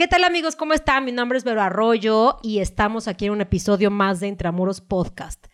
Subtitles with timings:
[0.00, 0.56] ¿Qué tal amigos?
[0.56, 1.04] ¿Cómo están?
[1.04, 5.48] Mi nombre es Vero Arroyo y estamos aquí en un episodio más de Intramuros Podcast.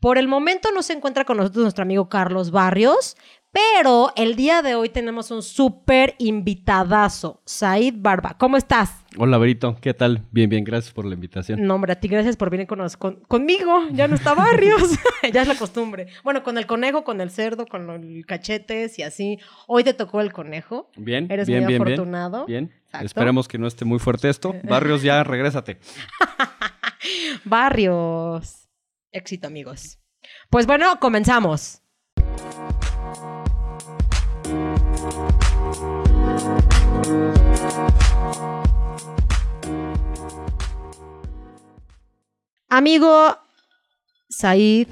[0.00, 3.16] Por el momento no se encuentra con nosotros nuestro amigo Carlos Barrios,
[3.50, 8.36] pero el día de hoy tenemos un súper invitadazo, Said Barba.
[8.38, 8.92] ¿Cómo estás?
[9.16, 9.76] Hola, Berito.
[9.80, 10.22] ¿Qué tal?
[10.30, 10.62] Bien, bien.
[10.62, 11.66] Gracias por la invitación.
[11.66, 13.88] No, hombre, a ti gracias por venir con, con- conmigo.
[13.90, 14.82] Ya no está Barrios.
[15.32, 16.06] ya es la costumbre.
[16.22, 19.38] Bueno, con el conejo, con el cerdo, con el cachetes y así.
[19.66, 20.90] Hoy te tocó el conejo.
[20.96, 22.46] Bien, Eres bien, muy bien, afortunado.
[22.46, 22.66] bien.
[22.66, 22.78] Bien.
[22.84, 23.06] Exacto.
[23.06, 24.54] Esperemos que no esté muy fuerte esto.
[24.62, 25.78] Barrios, ya regrésate.
[27.44, 28.57] Barrios.
[29.12, 29.98] Éxito, amigos.
[30.50, 31.82] Pues bueno, comenzamos.
[42.68, 43.36] Amigo
[44.28, 44.88] Said,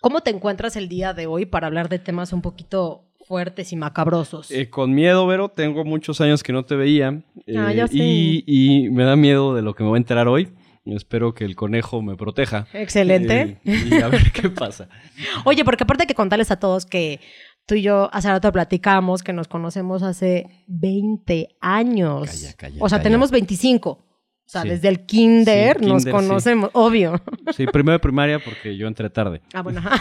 [0.00, 3.76] ¿cómo te encuentras el día de hoy para hablar de temas un poquito fuertes y
[3.76, 4.50] macabrosos?
[4.52, 5.48] Eh, con miedo, Vero.
[5.48, 7.08] Tengo muchos años que no te veía.
[7.56, 7.96] Ah, eh, ya sé.
[7.96, 10.48] y, y me da miedo de lo que me voy a enterar hoy.
[10.86, 12.66] Espero que el conejo me proteja.
[12.72, 13.60] Excelente.
[13.64, 14.88] Eh, y a ver qué pasa.
[15.44, 17.20] Oye, porque aparte que contarles a todos que
[17.66, 22.28] tú y yo hace rato platicamos que nos conocemos hace 20 años.
[22.30, 23.02] Calla, calla, o sea, calla.
[23.04, 23.90] tenemos 25.
[23.90, 24.06] O
[24.46, 24.68] sea, Sí.
[24.68, 26.28] desde el kinder Sí, nos kinder, sí.
[26.28, 27.18] conocemos, obvio.
[27.56, 29.40] Sí, primero de primaria porque yo entré tarde.
[29.54, 29.80] Ah, bueno.
[29.84, 29.98] ajá.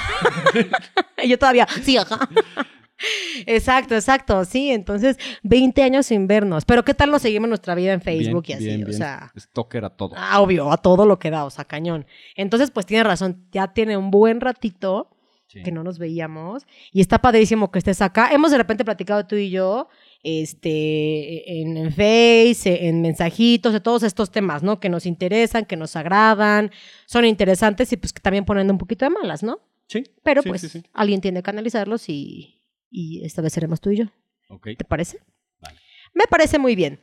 [1.25, 2.19] yo todavía, sí, ajá.
[3.45, 4.71] Exacto, exacto, sí.
[4.71, 6.65] Entonces, 20 años sin vernos.
[6.65, 8.65] Pero ¿qué tal nos seguimos nuestra vida en Facebook Bien, y así?
[8.65, 8.97] bien, o bien.
[8.97, 10.13] sea, Stalker a todo.
[10.17, 12.05] Ah, obvio, a todo lo que da, o sea, cañón.
[12.35, 15.09] Entonces, pues tiene razón, ya tiene un buen ratito
[15.47, 15.61] Sí.
[15.61, 18.29] que no nos veíamos y está padrísimo que estés acá.
[18.31, 19.87] Hemos de repente platicado tú y yo
[20.23, 24.79] este, en, en Face, en mensajitos, de todos estos temas, ¿no?
[24.79, 26.71] Que nos interesan, que nos agradan,
[27.05, 29.59] son interesantes y pues que también ponen un poquito de malas, ¿no?
[29.87, 30.03] Sí.
[30.23, 30.83] Pero Sí, pues sí.
[30.93, 32.59] alguien tiene que analizarlos y,
[32.93, 34.05] y esta vez seremos tú y yo.
[34.77, 35.19] ¿Te parece?
[35.59, 35.79] Vale.
[36.13, 37.01] Me parece muy bien.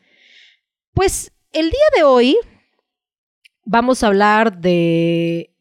[0.95, 2.37] Pues el día de hoy
[3.65, 5.53] vamos a hablar de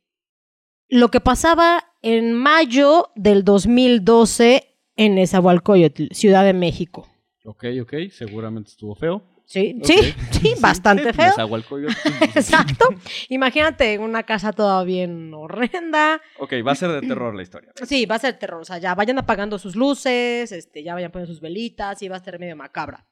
[0.88, 7.08] lo que pasaba en mayo del 2012 en Nezahualcóyotl, Ciudad de México.
[7.44, 7.94] Ok, ok.
[8.12, 9.24] Seguramente estuvo feo.
[9.52, 9.96] Sí, sí,
[10.30, 11.26] sí, bastante feo.
[11.26, 11.94] Nezahualcóyotl.
[12.36, 12.86] Exacto.
[13.30, 16.22] Imagínate una casa toda bien horrenda.
[16.40, 17.72] ok, va a ser de terror la historia.
[17.84, 18.62] Sí, va a ser terror.
[18.62, 22.16] O sea, ya vayan apagando sus luces, este, ya vayan poniendo sus velitas y va
[22.16, 23.08] a estar medio macabra.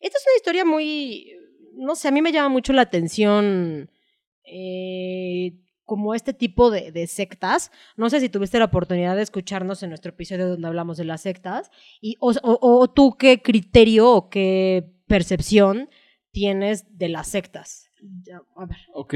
[0.00, 1.32] Esta es una historia muy.
[1.74, 3.90] No sé, a mí me llama mucho la atención.
[4.44, 5.52] eh,
[5.84, 7.72] como este tipo de, de sectas.
[7.96, 11.22] No sé si tuviste la oportunidad de escucharnos en nuestro episodio donde hablamos de las
[11.22, 11.68] sectas.
[12.00, 15.88] Y, o, o- o tú qué criterio o qué percepción
[16.30, 17.90] tienes de las sectas.
[18.22, 18.78] Ya, a ver.
[18.94, 19.14] Ok.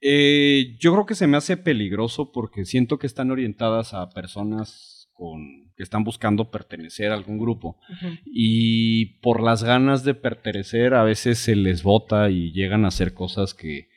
[0.00, 5.10] eh, yo creo que se me hace peligroso porque siento que están orientadas a personas
[5.12, 7.76] con, que están buscando pertenecer a algún grupo.
[8.24, 13.12] Y por las ganas de pertenecer a veces se les vota y llegan a hacer
[13.12, 13.88] cosas que,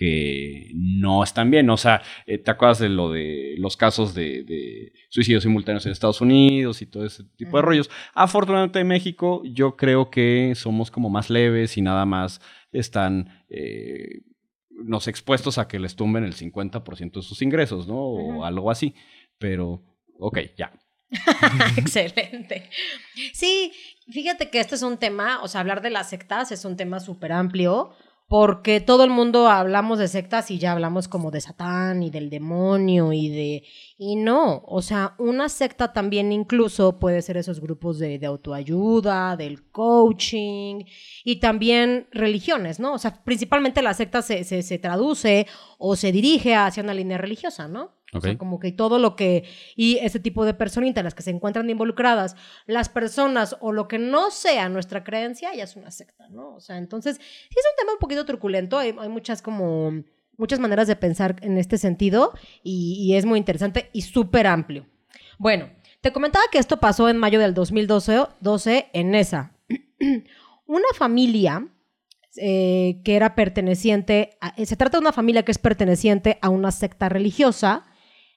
[0.00, 1.68] que no están bien.
[1.68, 5.92] O sea, eh, ¿te acuerdas de lo de los casos de, de suicidios simultáneos en
[5.92, 7.90] Estados Unidos y todo ese tipo de rollos?
[8.14, 12.40] Afortunadamente en México yo creo que somos como más leves y nada más
[12.72, 13.44] están...
[13.50, 14.22] eh,
[14.70, 17.96] nos expuestos a que les tumben el 50% de sus ingresos, ¿no?
[17.96, 18.94] O algo así.
[19.36, 19.82] Pero,
[20.18, 20.72] ok, ya.
[21.76, 22.70] Excelente.
[23.34, 23.72] Sí,
[24.08, 26.98] fíjate que este es un tema, o sea, hablar de las sectas es un tema
[27.00, 27.94] súper amplio,
[28.30, 32.30] porque todo el mundo hablamos de sectas y ya hablamos como de Satán y del
[32.30, 33.64] demonio y de...
[33.98, 39.36] Y no, o sea, una secta también incluso puede ser esos grupos de, de autoayuda,
[39.36, 40.84] del coaching
[41.24, 42.94] y también religiones, ¿no?
[42.94, 45.48] O sea, principalmente la secta se, se, se traduce
[45.78, 47.96] o se dirige hacia una línea religiosa, ¿no?
[48.12, 49.44] O sea, como que todo lo que...
[49.76, 52.34] Y ese tipo de personitas, las que se encuentran involucradas,
[52.66, 56.54] las personas o lo que no sea nuestra creencia, ya es una secta, ¿no?
[56.56, 57.22] O sea, entonces, sí
[57.56, 59.92] es un tema un poquito truculento, hay, hay muchas como...
[60.36, 62.32] Muchas maneras de pensar en este sentido
[62.62, 64.86] y, y es muy interesante y súper amplio.
[65.38, 65.68] Bueno,
[66.00, 69.52] te comentaba que esto pasó en mayo del 2012 12 en esa.
[70.66, 71.68] Una familia
[72.36, 76.70] eh, que era perteneciente, a- se trata de una familia que es perteneciente a una
[76.72, 77.84] secta religiosa.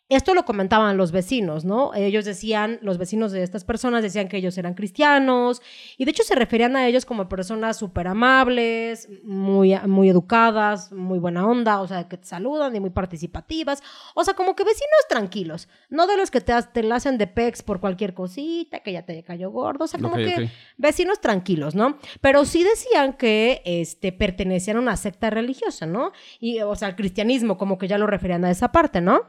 [0.09, 1.93] Esto lo comentaban los vecinos, ¿no?
[1.95, 5.61] Ellos decían, los vecinos de estas personas decían que ellos eran cristianos
[5.97, 11.19] y de hecho se referían a ellos como personas súper amables, muy, muy educadas, muy
[11.19, 13.81] buena onda, o sea, que te saludan y muy participativas,
[14.13, 17.27] o sea, como que vecinos tranquilos, no de los que te, te la hacen de
[17.27, 21.75] pex por cualquier cosita, que ya te cayó gordo, o sea, como que vecinos tranquilos,
[21.75, 21.97] ¿no?
[22.19, 26.11] Pero sí decían que este, pertenecían a una secta religiosa, ¿no?
[26.39, 29.21] Y, o sea, al cristianismo, como que ya lo referían a esa parte, ¿no?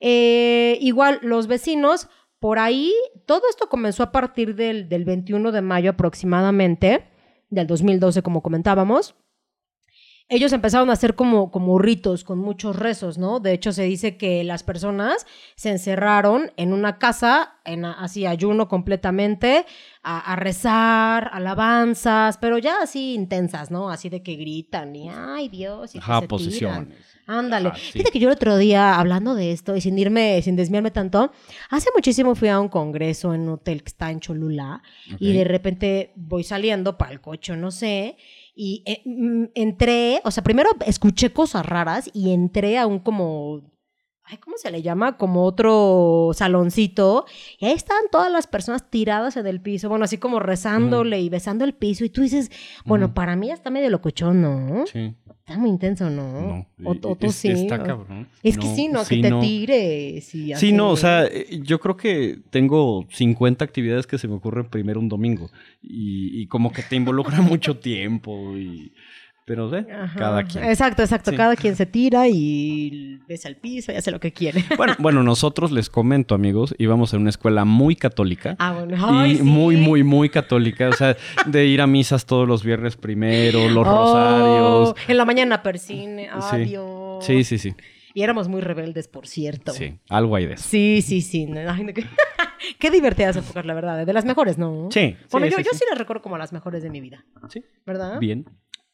[0.00, 2.08] Eh, igual, los vecinos,
[2.38, 2.92] por ahí,
[3.26, 7.08] todo esto comenzó a partir del, del 21 de mayo aproximadamente.
[7.50, 9.14] del 2012, como comentábamos,
[10.30, 13.40] ellos empezaron a hacer como, como ritos con muchos rezos, ¿no?
[13.40, 18.68] De hecho, se dice que las personas se encerraron en una casa, en así ayuno
[18.68, 19.64] completamente,
[20.02, 23.88] a, rezar, alabanzas, pero ya así intensas, ¿no?
[23.88, 25.94] Así de que gritan y ¡ay Dios!
[25.94, 26.86] Y que Ajá.
[27.30, 27.72] Ándale.
[27.74, 31.30] Fíjate que yo el otro día, hablando de esto y sin irme, sin desviarme tanto,
[31.68, 34.82] hace muchísimo fui a un congreso en un hotel que está en Cholula
[35.18, 38.16] y de repente voy saliendo para el coche, no sé,
[38.54, 43.60] y eh, mm, entré, o sea, primero escuché cosas raras y entré a un como
[44.30, 45.16] ay, ¿cómo se le llama?
[45.16, 47.24] Como otro saloncito.
[47.58, 51.28] Y ahí estaban todas las personas tiradas en el piso, bueno, así como rezándole y
[51.28, 52.04] besando el piso.
[52.04, 52.50] Y tú dices,
[52.84, 54.84] bueno, para mí está medio locochón, ¿no?
[54.86, 55.14] Sí.
[55.48, 56.66] Está muy intenso, ¿no?
[56.76, 57.48] no o, tú sí.
[57.48, 58.28] Está cabrón.
[58.42, 59.02] Es que sí, ¿no?
[59.02, 60.26] que te tires.
[60.26, 64.66] sí, no, o sea, eh, yo creo que tengo 50 actividades que se me ocurren
[64.66, 65.50] primero un domingo.
[65.82, 68.92] Y, y como que te involucra mucho tiempo y
[69.48, 70.64] pero de cada quien.
[70.64, 71.32] Exacto, exacto.
[71.34, 74.62] Cada quien se tira y besa el piso y hace lo que quiere.
[74.76, 78.54] Bueno, bueno, nosotros les comento, amigos, íbamos a una escuela muy católica.
[78.58, 79.26] Ah, bueno.
[79.26, 80.90] y muy, muy, muy católica.
[80.90, 81.16] O sea,
[81.46, 84.94] de ir a misas todos los viernes primero, los oh, rosarios.
[85.08, 86.28] En la mañana persine.
[86.30, 87.24] Adiós.
[87.24, 87.74] Sí, sí, sí.
[88.14, 89.72] Y éramos muy rebeldes, por cierto.
[89.72, 90.68] Sí, algo hay de eso.
[90.68, 91.48] Sí, sí, sí.
[92.78, 94.04] Qué divertidas épocas, la verdad.
[94.04, 94.88] De las mejores, ¿no?
[94.90, 95.16] Sí.
[95.30, 97.24] Bueno, yo, yo sí las recuerdo como las mejores de mi vida.
[97.48, 97.64] Sí.
[97.86, 98.18] ¿Verdad?
[98.20, 98.44] Bien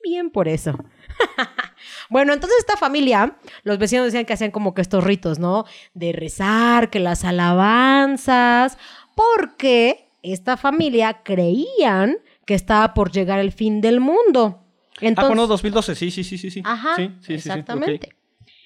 [0.05, 0.79] bien por eso.
[2.11, 5.65] bueno, entonces esta familia, los vecinos decían que hacían como que estos ritos, ¿no?
[5.95, 8.79] De rezar, que las alabanzas,
[9.17, 14.63] porque esta familia creían que estaba por llegar el fin del mundo.
[15.01, 16.63] Entonces, ah, bueno, 2012, sí, sí, sí, sí.
[16.65, 18.17] Ajá, sí, sí, exactamente.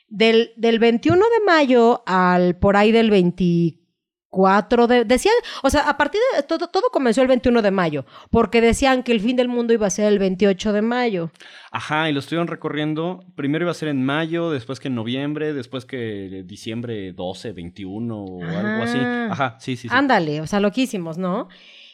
[0.08, 3.87] Del, del 21 de mayo al por ahí del 24
[4.30, 5.04] 4 de...
[5.04, 6.42] Decían, o sea, a partir de...
[6.42, 9.86] Todo, todo comenzó el 21 de mayo, porque decían que el fin del mundo iba
[9.86, 11.30] a ser el 28 de mayo.
[11.70, 13.24] Ajá, y lo estuvieron recorriendo.
[13.34, 18.24] Primero iba a ser en mayo, después que en noviembre, después que diciembre 12, 21
[18.24, 18.98] o algo así.
[18.98, 19.94] Ajá, sí, sí, sí.
[19.94, 21.48] Ándale, o sea, loquísimos, ¿no?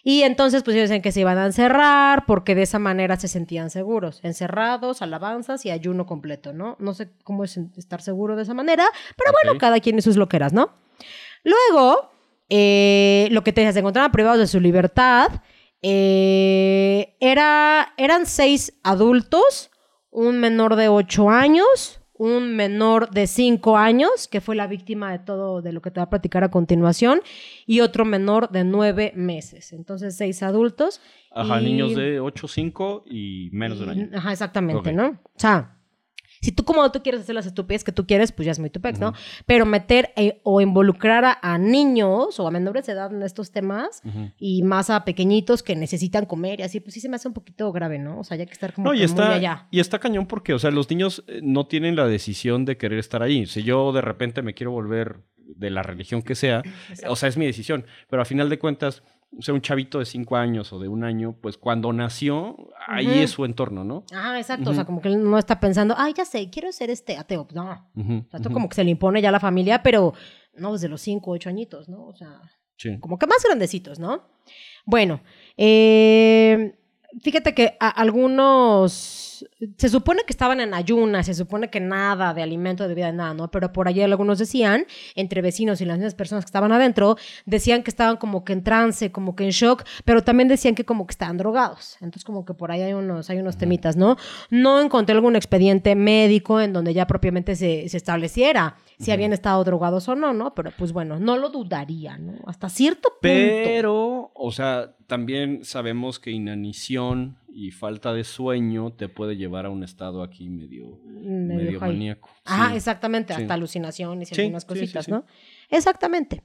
[0.07, 3.27] Y entonces, pues ellos decían que se iban a encerrar porque de esa manera se
[3.27, 4.21] sentían seguros.
[4.23, 6.77] Encerrados, alabanzas y ayuno completo, ¿no?
[6.79, 8.85] No sé cómo es estar seguro de esa manera,
[9.17, 10.75] pero bueno, cada quien y sus loqueras, ¿no?
[11.43, 12.11] Luego,
[12.49, 15.43] eh, lo que te se encontraban privados de su libertad.
[15.82, 19.70] Eh, era, eran seis adultos,
[20.11, 25.19] un menor de ocho años, un menor de cinco años, que fue la víctima de
[25.19, 27.20] todo de lo que te va a platicar a continuación,
[27.67, 29.73] y otro menor de nueve meses.
[29.73, 31.02] Entonces, seis adultos.
[31.32, 34.11] Ajá, niños de ocho, cinco y menos de un año.
[34.14, 35.08] Ajá, exactamente, ¿no?
[35.08, 35.76] O sea,
[36.44, 38.69] si tú como tú quieres hacer las estupidez que tú quieres, pues ya es muy
[38.69, 39.14] tu ¿no?
[39.46, 44.02] Pero meter eh, o involucrar a, niños o a menores de edad en estos temas
[44.38, 47.35] y más a pequeñitos que necesitan comer y así, pues sí se me hace un
[47.35, 48.19] poquito grave, ¿no?
[48.19, 49.69] O sea, ya que estar como no, y está, muy allá.
[49.70, 52.99] Y está cañón porque, o sea, los niños eh, no tienen la decisión de querer
[52.99, 53.47] estar ahí.
[53.47, 56.62] Si yo de repente me quiero volver de la religión que sea,
[57.08, 59.02] o sea, es mi decisión, pero a final de cuentas
[59.39, 63.21] o sea, un chavito de cinco años o de un año, pues cuando nació, ahí
[63.21, 64.05] es su entorno, ¿no?
[64.13, 64.71] Ah, exacto.
[64.71, 67.47] O sea, como que él no está pensando, ay, ya sé, quiero ser este ateo.
[67.55, 67.91] No.
[67.97, 70.15] o sea, esto como que se le impone ya a la familia, pero
[70.57, 72.07] no desde los cinco, ocho añitos, ¿no?
[72.07, 72.41] O sea,
[73.01, 74.25] como que más grandecitos, ¿no?
[74.87, 75.21] Bueno,
[75.57, 76.75] eh
[77.23, 79.34] fíjate que algunos
[79.76, 83.35] se supone que estaban en ayunas, se supone que nada de alimento de vida, nada,
[83.35, 83.50] ¿no?
[83.50, 87.16] Pero por allí algunos decían, entre vecinos y las mismas personas que estaban adentro,
[87.47, 90.85] decían que estaban como que en trance, como que en shock, pero también decían que
[90.85, 91.97] como que estaban drogados.
[92.00, 94.16] Entonces como que por ahí hay unos, hay unos temitas, ¿no?
[94.50, 99.62] No encontré algún expediente médico en donde ya propiamente se, se estableciera si habían estado
[99.64, 100.54] drogados o no, ¿no?
[100.54, 102.35] Pero pues bueno, no lo dudaría, ¿no?
[102.47, 103.21] Hasta cierto punto.
[103.21, 109.70] Pero, o sea, también sabemos que inanición y falta de sueño te puede llevar a
[109.70, 112.28] un estado aquí medio, medio, maníaco.
[112.44, 115.25] Ah, exactamente, hasta alucinaciones y algunas cositas, ¿no?
[115.70, 116.42] Exactamente.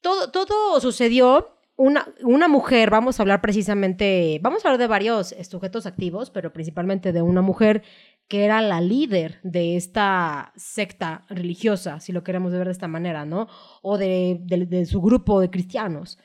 [0.00, 5.34] Todo, todo sucedió una, una, mujer, vamos a hablar precisamente, vamos a hablar de varios
[5.48, 7.82] sujetos activos, pero principalmente de una mujer
[8.28, 13.24] que era la líder de esta secta religiosa, si lo queremos ver de esta manera,
[13.24, 13.48] ¿no?
[13.82, 16.18] O de, su grupo de cristianos.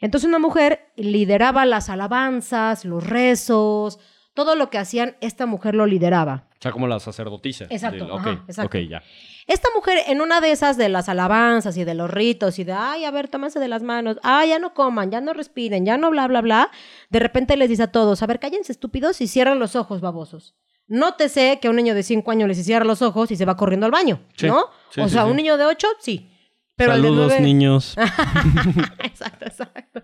[0.00, 3.98] Entonces una mujer lideraba las alabanzas, los rezos,
[4.34, 6.46] todo lo que hacían, esta mujer lo lideraba.
[6.52, 7.64] O sea, como la sacerdotisa.
[7.70, 8.06] Exacto.
[8.14, 9.02] ok, ya.
[9.46, 12.72] Esta mujer en una de esas de las alabanzas y de los ritos y de,
[12.72, 15.96] ay, a ver, tómense de las manos, ay, ya no coman, ya no respiren, ya
[15.96, 16.70] no bla, bla, bla,
[17.10, 20.54] de repente les dice a todos, a ver, cállense estúpidos y cierran los ojos, babosos.
[20.88, 23.56] Nótese que a un niño de 5 años le cierra los ojos y se va
[23.56, 24.66] corriendo al baño, ¿no?
[24.98, 26.30] o sea, un niño de 8, sí.
[26.76, 27.96] Pero Saludos, nueve- niños.
[29.04, 30.02] exacto, exacto.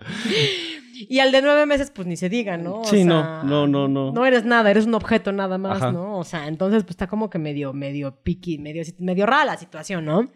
[0.95, 2.81] Y al de nueve meses, pues ni se diga, ¿no?
[2.81, 4.12] O Sí, no, sea, no, no, no.
[4.12, 5.93] No eres nada, eres un objeto nada más, Ajá.
[5.93, 6.19] ¿no?
[6.19, 10.05] O sea, entonces, pues está como que medio, medio piqui, medio, medio rara la situación,
[10.05, 10.31] ¿no?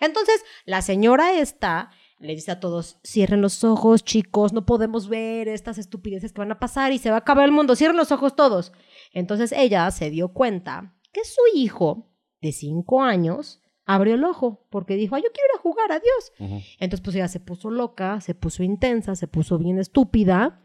[0.00, 5.48] Entonces, la señora esta le dice a todos, cierren los ojos, chicos, no podemos ver
[5.48, 8.10] estas estupideces que van a pasar y se va a acabar el mundo, cierren los
[8.10, 8.72] ojos todos.
[9.12, 12.08] Entonces ella se dio cuenta que su hijo
[12.40, 16.64] de cinco años abrió el ojo porque dijo, ay, yo quiero ir a jugar, adiós.
[16.78, 20.60] Entonces, pues ella se puso loca, se puso intensa, se puso bien estúpida.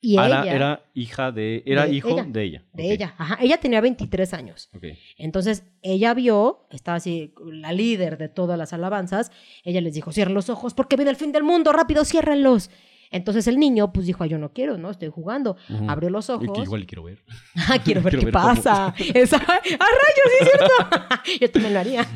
[0.00, 1.62] Y Ahora ella, era hija de.
[1.64, 2.24] Era De hijo ella.
[2.28, 2.64] de ella.
[2.74, 4.68] de ella, ajá, ella tenía 23 años.
[4.76, 4.84] ok.
[5.16, 9.32] Entonces, ella vio, estaba así, la líder de todas las alabanzas,
[9.64, 12.70] ella les dijo, cierren los ojos porque viene el fin del mundo, rápido, ciérrenlos.
[13.10, 14.90] Entonces el niño, pues dijo, "Ay, yo no quiero, ¿no?
[14.90, 15.56] Estoy jugando.
[15.88, 16.50] Abrió los Y ojos.
[16.58, 17.22] que igual quiero ver.
[17.68, 18.94] Ah, quiero ver Quiero qué ver cómo- pasa.
[19.14, 20.28] Esa- ¡Ah, rayos!
[20.28, 21.38] Sí, es cierto.
[21.40, 22.06] Yo también lo haría.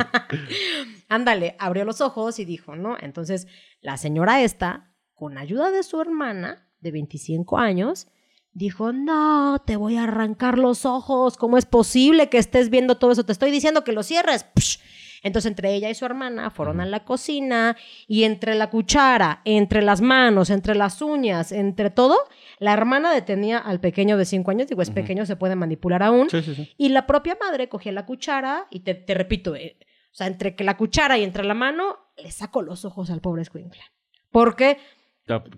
[1.09, 2.97] Ándale, abrió los ojos y dijo, ¿no?
[3.00, 3.47] Entonces,
[3.80, 8.09] la señora esta, con ayuda de su hermana de 25 años,
[8.52, 11.37] dijo, no, te voy a arrancar los ojos.
[11.37, 13.25] ¿Cómo es posible que estés viendo todo eso?
[13.25, 14.47] Te estoy diciendo que lo cierres.
[14.54, 14.78] Psh.
[15.22, 19.82] Entonces, entre ella y su hermana fueron a la cocina y entre la cuchara, entre
[19.82, 22.16] las manos, entre las uñas, entre todo,
[22.58, 24.68] la hermana detenía al pequeño de 5 años.
[24.68, 26.30] Digo, es pequeño, se puede manipular aún.
[26.30, 26.72] Sí, sí, sí.
[26.76, 29.78] Y la propia madre cogía la cuchara y te, te repito, eh,
[30.10, 33.20] o sea, entre que la cuchara y entre la mano, le sacó los ojos al
[33.20, 33.82] pobre Squinkle.
[34.30, 34.78] Porque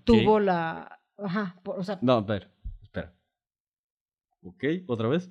[0.03, 0.99] tuvo la...
[1.17, 2.51] Ajá, por- o sea, No, a ver,
[2.81, 3.13] espera.
[4.43, 5.29] Ok, otra vez.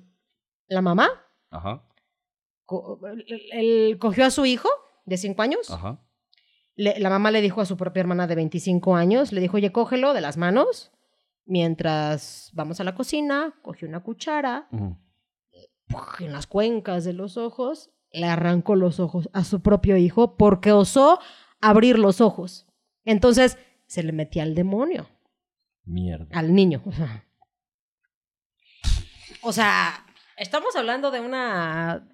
[0.67, 1.09] la mamá
[1.49, 1.83] Ajá,
[3.53, 4.69] él- cogió a su hijo
[5.05, 5.69] de 5 años.
[5.69, 5.99] ajá.
[6.75, 9.71] Le- la mamá le dijo a su propia hermana de 25 años, le dijo, oye,
[9.71, 10.91] cógelo de las manos.
[11.45, 18.25] Mientras vamos a la cocina, cogió una cuchara, en las cuencas de los ojos, le
[18.25, 21.19] arrancó los ojos a su propio hijo porque osó
[21.59, 22.67] abrir los ojos.
[23.03, 25.09] Entonces se le metía al demonio,
[25.83, 26.27] Mierda.
[26.31, 26.81] al niño.
[29.43, 30.05] O sea,
[30.37, 32.07] estamos hablando de una...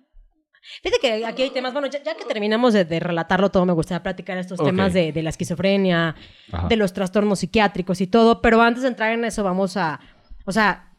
[0.83, 3.73] Fíjate que aquí hay temas, bueno, ya, ya que terminamos de, de relatarlo todo, me
[3.73, 6.15] gustaría platicar estos temas de, de la esquizofrenia,
[6.51, 6.67] Ajá.
[6.67, 9.99] de los trastornos psiquiátricos y todo, pero antes de entrar en eso vamos a,
[10.45, 10.91] o sea,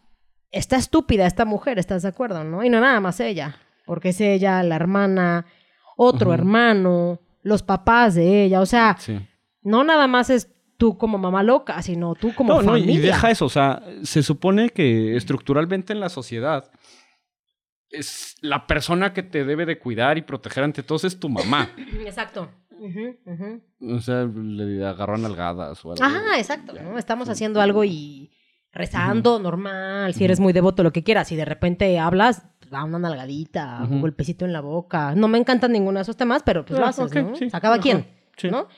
[0.51, 2.45] está estúpida esta mujer, ¿estás de acuerdo?
[2.45, 2.65] ¿No?
[2.65, 3.57] Y no nada más ella,
[3.87, 5.47] porque es ella, la hermana,
[5.97, 9.19] otro hermano, los papás de ella, o sea, Sí.
[9.63, 12.95] no nada más es tú como mamá loca, sino tú como No, no, familia.
[12.95, 16.71] y deja eso, o sea, se supone que estructuralmente en la sociedad
[17.91, 21.71] es la persona que te debe de cuidar y proteger ante todos es tu mamá.
[22.05, 22.51] Exacto.
[23.81, 26.05] O sea, le agarran algadas o algo.
[26.05, 26.97] Ajá, exacto, ¿no?
[26.99, 28.31] Estamos haciendo algo y
[28.73, 32.99] rezando, normal, si eres muy devoto, lo que quieras, y de repente hablas, va una
[33.01, 35.15] nalgadita, un golpecito en la boca.
[35.17, 37.35] No me encantan ninguno de esos temas, pero pues lo Ah, haces, ok, ¿no?
[37.35, 38.49] sí, ajá, quien, sí.
[38.51, 38.69] ¿no?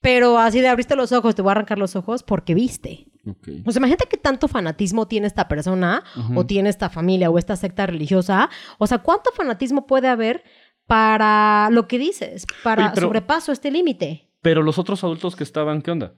[0.00, 3.08] Pero así de abriste los ojos, te voy a arrancar los ojos porque viste.
[3.24, 6.02] Sea, imagínate qué tanto fanatismo tiene esta persona
[6.34, 8.50] o tiene esta familia o esta secta religiosa.
[8.78, 10.44] O sea, ¿cuánto fanatismo puede haber
[10.86, 12.46] para lo que dices?
[12.62, 14.28] Para Oye, pero- sobrepaso este límite.
[14.42, 16.12] Pero los otros adultos que estaban, ¿qué onda?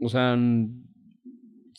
[0.00, 0.36] O sea,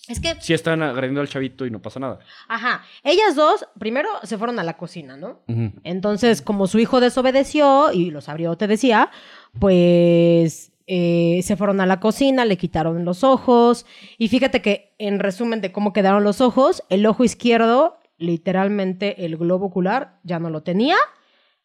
[0.07, 2.17] Es que sí están agrediendo al chavito y no pasa nada.
[2.47, 2.81] Ajá.
[3.03, 5.43] Ellas dos, primero se fueron a la cocina, ¿no?
[5.83, 9.11] Entonces, como su hijo desobedeció y los abrió, te decía,
[9.59, 13.85] pues eh, se fueron a la cocina, le quitaron los ojos.
[14.17, 19.37] Y fíjate que, en resumen de cómo quedaron los ojos, el ojo izquierdo, literalmente el
[19.37, 20.95] globo ocular, ya no lo tenía.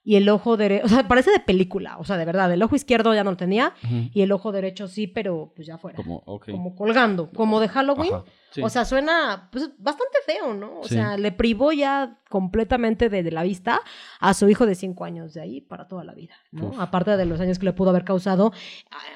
[0.06, 2.76] Y el ojo derecho, o sea, parece de película, o sea, de verdad, el ojo
[2.76, 3.72] izquierdo ya no lo tenía.
[4.12, 5.96] Y el ojo derecho sí, pero pues ya fuera.
[5.96, 6.50] Como, ok.
[6.50, 8.12] Como colgando, como de Halloween.
[8.50, 8.60] Sí.
[8.62, 10.80] O sea, suena pues, bastante feo, ¿no?
[10.80, 10.94] O Sí.
[10.94, 13.80] sea, le privó ya completamente de, de la vista
[14.20, 16.68] a su hijo de cinco años de ahí para toda la vida, ¿no?
[16.68, 16.78] Uf.
[16.78, 18.52] Aparte de los años que le pudo haber causado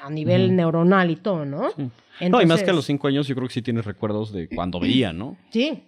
[0.01, 1.69] a, a nivel neuronal y todo, ¿no?
[2.19, 2.29] Sí.
[2.29, 4.49] no, y más que a los cinco años, yo creo que sí tienes recuerdos de
[4.49, 5.37] cuando veía, ¿no?
[5.51, 5.83] Sí,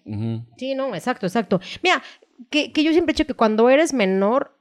[0.58, 1.60] sí, no, exacto, exacto.
[1.84, 2.02] Mira,
[2.52, 4.58] que, que yo siempre he dicho que cuando eres menor,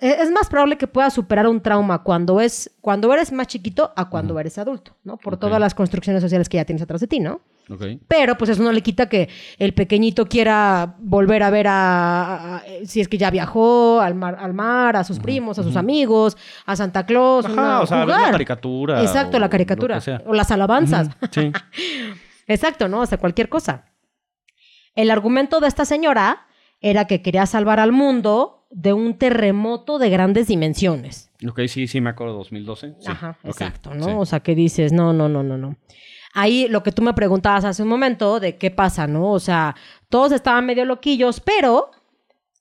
[0.00, 4.10] es más probable que puedas superar un trauma cuando, es, cuando eres más chiquito a
[4.10, 5.16] cuando eres adulto, ¿no?
[5.16, 7.40] Por todas las construcciones sociales que ya tienes atrás de ti, ¿no?
[8.08, 11.72] Pero pues eso no le quita que el pequeñito quiera volver a ver a,
[12.34, 15.62] a- a- si es que ya viajó al mar, al mar a sus primos, a
[15.62, 18.20] sus amigos, a Santa Claus, Ajá, una- o sea, jugar.
[18.22, 19.00] la caricatura.
[19.02, 20.00] Exacto, la caricatura.
[20.26, 21.10] O las alabanzas.
[21.30, 21.52] Sí.
[22.48, 23.00] Exacto, ¿no?
[23.02, 23.84] O sea, cualquier cosa.
[24.96, 26.46] El argumento de esta señora
[26.80, 31.30] era que quería salvar al mundo de un terremoto de grandes dimensiones.
[31.48, 32.94] Ok, sí, sí, me acuerdo, 2012.
[33.00, 33.06] Sí.
[33.10, 34.04] Ajá, exacto, ¿no?
[34.04, 34.10] sí.
[34.16, 35.76] O sea, que dices, no, no, no, no, no.
[36.32, 39.32] Ahí lo que tú me preguntabas hace un momento de qué pasa, ¿no?
[39.32, 39.74] O sea,
[40.08, 41.90] todos estaban medio loquillos, pero,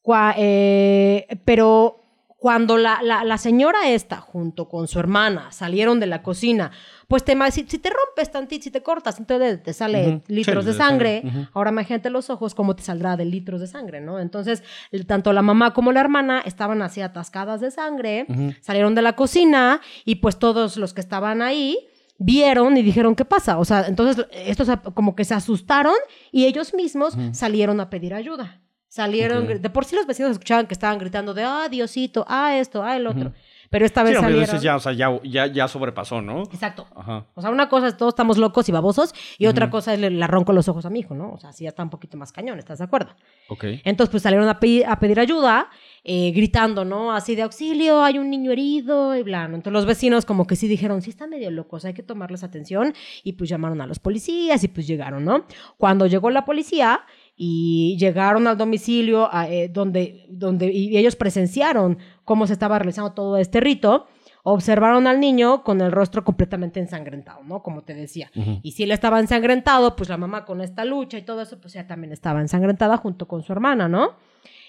[0.04, 1.96] cua- eh, pero
[2.42, 6.72] Cuando la, la, la señora esta, junto con su hermana, salieron de la cocina,
[7.10, 10.72] pues te, si, si te rompes tantito, si te cortas, entonces te sale litros Sí,
[10.72, 11.22] de sangre.
[11.25, 11.48] Ujú.
[11.54, 14.20] Ahora imagínate los ojos, cómo te saldrá de litros de sangre, ¿no?
[14.20, 14.62] Entonces,
[14.92, 18.28] el- tanto la mamá como la hermana estaban así atascadas de sangre,
[18.62, 21.80] salieron de la cocina y pues todos los que estaban ahí
[22.20, 23.58] vieron y dijeron, ¿qué pasa?
[23.58, 25.96] O sea, entonces estos como que se asustaron
[26.32, 28.62] y ellos mismos salieron a pedir ayuda.
[28.88, 32.84] Salieron, de por sí los vecinos escuchaban que estaban gritando de, ah, Diosito, ah, esto,
[32.84, 33.34] ah, el otro.
[33.70, 34.60] Pero esta vez Sí, salieron...
[34.60, 36.44] ya, o sea, ya, ya, ya sobrepasó, ¿no?
[36.44, 36.88] Exacto.
[36.96, 37.26] Ajá.
[37.36, 40.10] O sea, una cosa es todos estamos locos y babosos y otra cosa es le,
[40.10, 41.34] le arranco los ojos a mi hijo, ¿no?
[41.34, 43.12] O sea, sí ya está un poquito más cañón, ¿estás de acuerdo?
[43.50, 43.66] Ok.
[43.84, 45.70] Entonces, pues salieron a pedir, a pedir ayuda,
[46.04, 47.12] eh, gritando, ¿no?
[47.14, 49.48] Así de auxilio, hay un niño herido y bla.
[49.48, 49.56] ¿no?
[49.56, 52.94] Entonces, los vecinos como que sí dijeron, sí están medio locos, hay que tomarles atención.
[53.24, 55.46] Y pues llamaron a los policías y pues llegaron, ¿no?
[55.78, 57.02] Cuando llegó la policía
[57.41, 63.13] y llegaron al domicilio a, eh, donde, donde y ellos presenciaron cómo se estaba realizando
[63.13, 64.08] todo este rito,
[64.43, 67.63] observaron al niño con el rostro completamente ensangrentado, ¿no?
[67.63, 68.29] Como te decía.
[68.62, 71.75] Y si él estaba ensangrentado, pues la mamá con esta lucha y todo eso, pues
[71.75, 74.15] ella también estaba ensangrentada junto con su hermana, ¿no?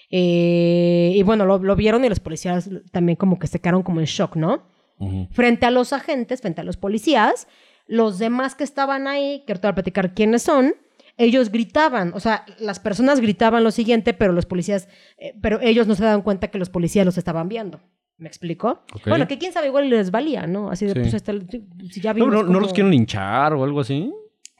[0.09, 3.99] Eh, y bueno, lo, lo vieron y los policías también como que se quedaron como
[3.99, 4.63] en shock, ¿no?
[5.31, 7.47] Frente a los agentes, frente a los policías,
[7.87, 10.75] los demás que estaban ahí, que ahorita voy a platicar quiénes son,
[11.17, 14.87] ellos gritaban, o sea, las personas gritaban lo siguiente, pero los policías,
[15.17, 17.81] eh, pero ellos no se daban cuenta que los policías los estaban viendo.
[18.17, 18.83] ¿Me explico?
[19.07, 20.69] Bueno, que quién sabe, igual les valía, ¿no?
[20.69, 20.99] Así de, Sí.
[20.99, 21.41] pues, este,
[21.89, 24.11] si ya No, vimos no, ¿no los quieren linchar o algo así?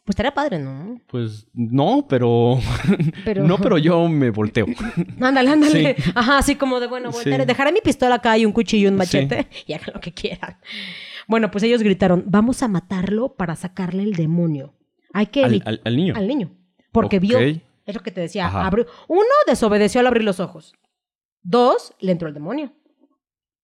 [0.03, 0.99] Pues estaría padre, ¿no?
[1.05, 2.57] Pues no, pero.
[3.23, 3.43] Pero...
[3.47, 4.65] No, pero yo me volteo.
[5.21, 5.95] Ándale, ándale.
[6.15, 7.47] Ajá, así como de, bueno, voltearé, Sí.
[7.47, 10.57] dejaré mi pistola acá y un cuchillo y un machete y hagan lo que quieran.
[11.27, 14.73] Bueno, pues ellos gritaron, vamos a matarlo para sacarle el demonio.
[15.13, 16.13] Hay que Al, evitar al- al niño.
[16.15, 16.57] al niño.
[16.91, 20.73] Porque vio, es lo que te decía, abrió- uno, desobedeció al abrir los ojos.
[21.41, 22.73] Dos, le entró el demonio.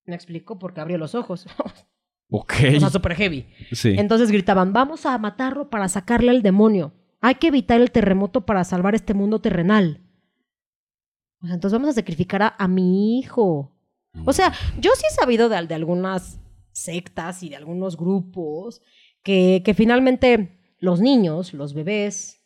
[0.06, 1.46] Me explico porque abrió los ojos.
[2.30, 2.54] Ok.
[2.76, 3.48] o sea, súper heavy.
[3.72, 3.96] sí.
[3.98, 6.92] Entonces gritaban, vamos a matarlo para sacarle al demonio.
[7.22, 10.02] Hay que evitar el terremoto para salvar este mundo terrenal.
[11.42, 13.74] O sea, entonces vamos a sacrificar a, a mi hijo.
[14.26, 16.42] O sea, yo sí he sabido de, de algunas
[16.74, 18.82] sectas y de algunos grupos
[19.24, 22.38] que, que finalmente los niños, los bebés,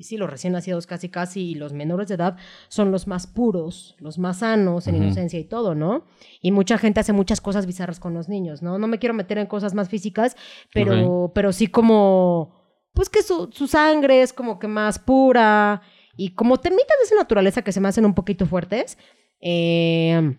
[0.00, 3.26] y sí, los recién nacidos casi casi y los menores de edad son los más
[3.26, 6.06] puros, los más sanos en inocencia y todo, ¿no?
[6.40, 8.78] Y mucha gente hace muchas cosas bizarras con los niños, ¿no?
[8.78, 10.38] No me quiero meter en cosas más físicas,
[10.72, 12.54] pero, pero sí como,
[12.94, 15.82] pues que su, su sangre es como que más pura
[16.16, 18.96] y como temitas de esa naturaleza que se me hacen un poquito fuertes.
[19.42, 20.34] eh,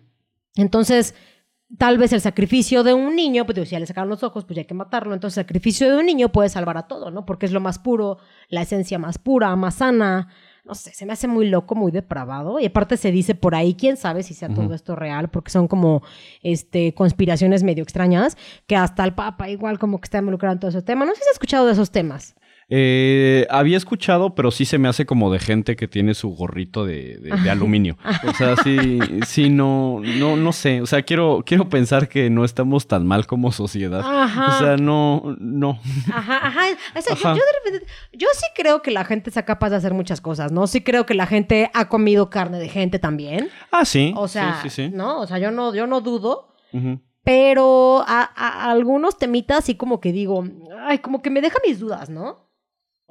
[0.56, 1.14] entonces,
[1.78, 4.44] tal vez el sacrificio de un niño, pues digo, si ya le sacaron los ojos,
[4.44, 5.14] pues ya hay que matarlo.
[5.14, 7.24] Entonces, el sacrificio de un niño puede salvar a todo, ¿no?
[7.24, 10.28] Porque es lo más puro, la esencia más pura, más sana.
[10.64, 12.60] No sé, se me hace muy loco, muy depravado.
[12.60, 15.66] Y aparte se dice por ahí, quién sabe si sea todo esto real, porque son
[15.66, 16.02] como
[16.42, 18.36] este, conspiraciones medio extrañas,
[18.68, 21.04] que hasta el Papa igual como que está involucrado en todo ese tema.
[21.04, 22.36] No sé si has escuchado de esos temas.
[22.74, 26.86] Eh, había escuchado, pero sí se me hace como de gente que tiene su gorrito
[26.86, 27.98] de, de- de aluminio.
[28.26, 30.80] O sea, sí, sí, no, no, no sé.
[30.80, 34.00] O sea, quiero, quiero pensar que no estamos tan mal como sociedad.
[34.00, 34.56] Ajá.
[34.56, 35.78] O sea, no, no.
[36.10, 36.60] Ajá, ajá.
[36.96, 37.34] O sea, yo- Ajá.
[37.34, 40.50] Yo, de repente- yo sí creo que la gente sea capaz de hacer muchas cosas,
[40.50, 40.66] ¿no?
[40.66, 43.50] Sí creo que la gente ha comido carne de gente también.
[43.70, 44.14] Ah, sí.
[44.16, 44.90] O sea, sí, sí, sí.
[44.94, 45.20] ¿no?
[45.20, 46.48] O sea, yo no, yo no dudo.
[47.24, 50.44] Pero a, a- a algunos temitas sí como que digo,
[50.86, 52.50] ay, como que me deja mis dudas, ¿no?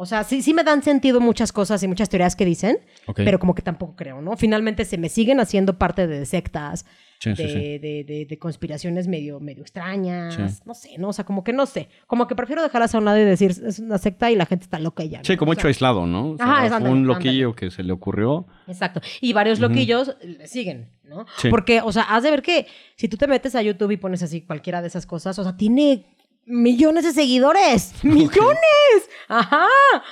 [0.01, 3.17] O sea, sí, sí me dan sentido muchas cosas y muchas teorías que dicen, Ok.
[3.23, 4.35] pero como que tampoco creo, ¿no?
[4.35, 6.87] Finalmente se me siguen haciendo parte de sectas,
[7.19, 7.59] Sí, sí, de, sí.
[7.77, 10.61] de- de- de conspiraciones medio, medio extrañas, Sí.
[10.65, 11.09] no sé, ¿no?
[11.09, 11.87] O sea, como que no sé.
[12.07, 14.63] Como que prefiero dejarlas a un lado y decir, es una secta y la gente
[14.63, 15.21] está loca y ya.
[15.23, 15.37] Sí, ¿no?
[15.37, 16.31] como O hecho sea, aislado, ¿no?
[16.31, 18.47] O sea, Ajá, un loquillo que se le ocurrió.
[18.67, 19.01] Exacto.
[19.21, 19.69] Y varios Ujú.
[19.69, 21.27] loquillos le siguen, ¿no?
[21.37, 21.49] Sí.
[21.49, 24.23] Porque, o sea, has de ver que si tú te metes a YouTube y pones
[24.23, 26.05] así cualquiera de esas cosas, o sea, tiene
[26.45, 27.93] millones de seguidores.
[28.03, 29.09] ¡Millones!
[29.27, 29.67] Ajá.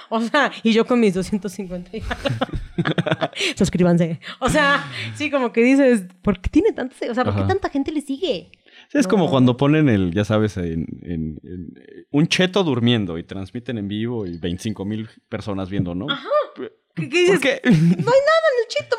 [0.10, 1.98] O sea, y yo con mis 250.
[1.98, 2.02] y-
[3.58, 4.20] Suscríbanse.
[4.40, 4.84] O sea,
[5.16, 6.98] sí, como que dices, ¿por qué tiene tantos?
[7.10, 7.48] O sea, ¿por qué Ajá.
[7.50, 8.52] tanta gente le sigue?
[8.92, 11.74] Sí, es como cuando ponen el, ya sabes, en, en- en-
[12.12, 16.10] un cheto durmiendo y transmiten en vivo y 25 mil personas viendo, ¿no?
[16.10, 16.28] Ajá.
[16.56, 17.40] ¿Por ¿Qué, qué dices?
[17.40, 17.62] qué?
[17.64, 18.96] No hay nada en el chito.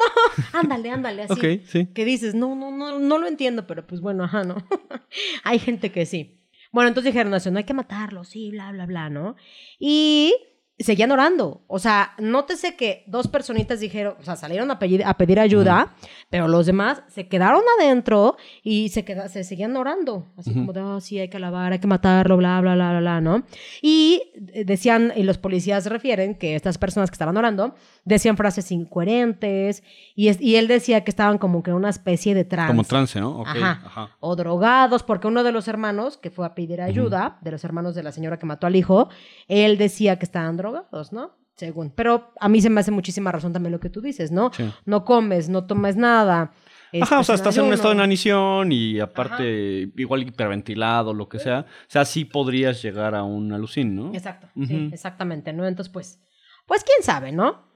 [0.53, 1.33] ándale, ándale, así.
[1.33, 1.87] ok, sí.
[1.95, 4.57] que dices, no, no, no, no lo entiendo, pero pues bueno, ajá, ¿no?
[5.45, 6.40] Hay gente que sí.
[6.73, 9.37] Bueno, entonces dijeron, no, hay que matarlo, sí, bla, bla, bla, ¿no?
[9.79, 10.35] Y
[10.81, 11.63] seguían orando.
[11.67, 15.95] O sea, nótese que dos personitas dijeron, o sea, salieron a pedir, a pedir ayuda,
[16.31, 20.27] pero los demás se quedaron adentro y se, queda, se seguían orando.
[20.39, 23.01] Así como de, oh, sí, hay que alabar, hay que matarlo, bla, bla, bla, bla,
[23.01, 23.43] bla, ¿no?
[23.83, 24.23] Y
[24.65, 29.83] decían, y los policías refieren que estas personas que estaban orando decían frases incoherentes
[30.17, 32.73] y, y él decía que estaban como que en una especie de trance.
[32.73, 33.45] Como trance, ¿no?
[33.45, 34.17] ajá.
[34.21, 37.95] O drogados, porque uno de los hermanos que fue a pedir ayuda, de los hermanos
[37.95, 39.11] de la señora que mató al hijo,
[39.47, 40.70] él decía que estaban drogados
[41.13, 41.37] ¿no?
[41.57, 41.91] Según.
[41.91, 44.51] Pero a mí se me hace muchísima razón también lo que tú dices, ¿no?
[44.87, 46.53] No comes, no tomas nada.
[47.01, 51.39] Ajá, o sea, estás en un estado de inanición y aparte igual hiperventilado, lo que
[51.39, 51.61] sea.
[51.61, 54.15] O sea, sí podrías llegar a un alucín, ¿no?
[54.15, 55.67] Exacto, sí, exactamente, ¿no?
[55.67, 56.21] Entonces, pues,
[56.67, 57.69] pues quién sabe, ¿no?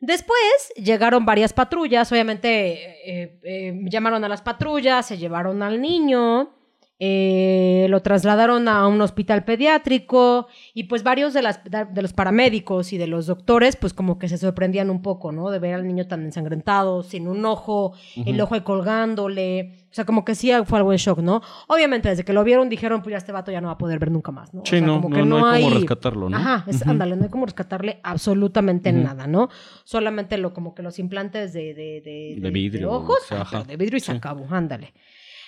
[0.00, 2.72] Después llegaron varias patrullas, obviamente
[3.04, 6.54] eh, eh, llamaron a las patrullas, se llevaron al niño,
[7.02, 12.92] eh, lo trasladaron a un hospital pediátrico y pues varios de, las, de los paramédicos
[12.92, 15.48] y de los doctores pues como que se sorprendían un poco, ¿no?
[15.48, 17.94] De ver al niño tan ensangrentado, sin un ojo,
[18.26, 19.86] el ojo colgándole.
[19.90, 21.40] O sea, como que sí fue algo de shock, ¿no?
[21.68, 23.98] Obviamente desde que lo vieron dijeron pues ya este vato ya no va a poder
[23.98, 24.60] ver nunca más, ¿no?
[24.66, 26.36] Sí, no, como que no, hay, como rescatarlo, ¿no?
[26.36, 29.48] Ajá, ándale, no hay como rescatarle absolutamente nada, ¿no?
[29.84, 32.92] Solamente lo como que los implantes de, de, de, vidrio.
[32.92, 33.20] ojos,
[33.66, 34.92] de vidrio y se acabó, ándale.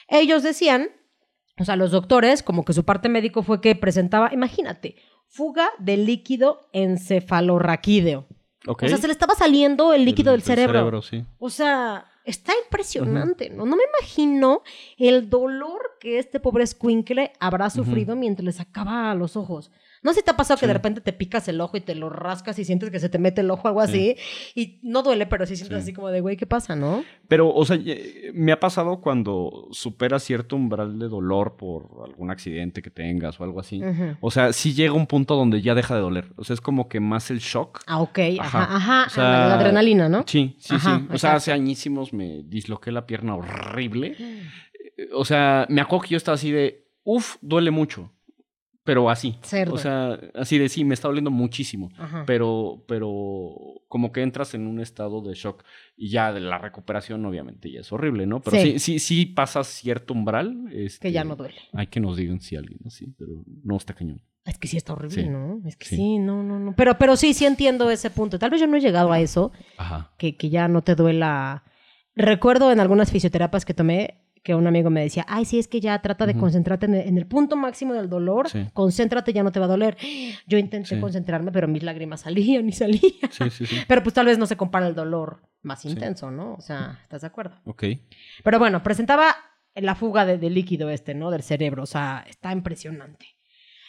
[0.08, 0.88] Ellos decían
[1.62, 4.96] o sea, los doctores, como que su parte médico fue que presentaba, imagínate,
[5.28, 8.26] fuga de líquido encefalorraquídeo.
[8.66, 11.02] O sea, se le estaba saliendo el líquido del cerebro.
[11.02, 11.24] sí.
[11.38, 13.64] O sea, está impresionante, ¿no?
[13.64, 14.62] No me imagino
[14.98, 19.70] el dolor que este pobre squinkle habrá sufrido mientras le sacaba los ojos.
[20.02, 21.94] No sé si te ha pasado que de repente te picas el ojo y te
[21.94, 24.16] lo rascas y sientes que se te mete el ojo, algo así.
[24.54, 27.04] Y no duele, pero sí sientes así como de, güey, ¿qué pasa, no?
[27.28, 27.78] Pero, o sea,
[28.34, 33.44] me ha pasado cuando superas cierto umbral de dolor por algún accidente que tengas o
[33.44, 33.80] algo así.
[34.20, 36.32] O sea, sí llega un punto donde ya deja de doler.
[36.36, 37.80] O sea, es como que más el shock.
[37.86, 38.18] Ah, ok.
[38.40, 39.04] Ajá, ajá.
[39.06, 40.24] O sea, la adrenalina, ¿no?
[40.26, 40.90] Sí, sí, sí.
[41.12, 44.16] O sea, hace añísimos me disloqué la pierna horrible.
[45.14, 48.10] O sea, me acuerdo que yo estaba así de, uff, duele mucho
[48.84, 49.38] pero así.
[49.70, 51.90] O sea, así de sí, me está doliendo muchísimo.
[52.26, 53.54] Pero, pero
[53.88, 55.64] como que entras en un estado de shock
[55.96, 58.40] y ya de la recuperación, obviamente, ya es horrible, ¿no?
[58.40, 60.68] Pero sí, sí, sí, pasas cierto umbral.
[60.72, 61.60] Este, que ya no duele.
[61.72, 64.20] Hay que nos digan si alguien así, pero no está cañón.
[64.44, 65.60] Es que sí está horrible, ¿no?
[65.64, 66.18] Es que sí.
[66.18, 66.74] no, no, no.
[66.74, 68.40] Pero, pero sí, sí entiendo ese punto.
[68.40, 69.52] Tal vez yo no he llegado a eso.
[69.76, 70.12] Ajá.
[70.18, 71.62] Que, que ya no te duela.
[72.16, 75.80] Recuerdo en algunas fisioterapias que tomé, que un amigo me decía, ay, sí, es que
[75.80, 79.66] ya trata de concentrarte en el, punto máximo del dolor, concéntrate, ya no te va
[79.66, 79.96] a doler.
[80.46, 83.30] Yo intenté concentrarme, pero mis lágrimas salían y salían.
[83.88, 86.54] pero pues tal vez no se compara el dolor más intenso, ¿no?
[86.54, 87.60] O sea, ¿estás de acuerdo?
[87.66, 87.84] Ok.
[88.42, 89.36] Pero bueno, presentaba
[89.76, 91.30] la fuga de, líquido este, ¿no?
[91.30, 93.26] Del cerebro, o sea, está impresionante.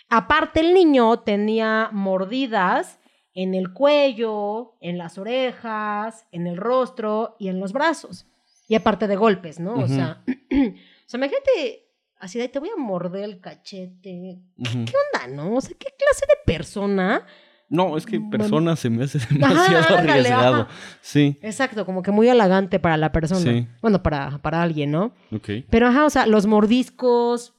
[0.10, 3.00] Aparte, el niño tenía mordidas
[3.34, 8.28] en el cuello, en las orejas, en el rostro y en los brazos.
[8.68, 9.74] Y aparte de golpes, ¿no?
[9.74, 11.90] O sea, o sea, imagínate,
[12.20, 14.40] así de te voy a morder el cachete.
[14.58, 15.56] ¿Qué onda, no?
[15.56, 17.26] O sea, ¿qué clase de persona?
[17.70, 20.68] No, es que persona se me hace demasiado arriesgado.
[21.02, 21.40] Sí.
[21.42, 23.42] Exacto, como que muy elegante para la persona.
[23.42, 23.68] Sí.
[23.82, 25.14] Bueno, para, para alguien, ¿no?
[25.32, 25.50] Ok.
[25.72, 27.56] Pero ajá, o sea, los mordiscos.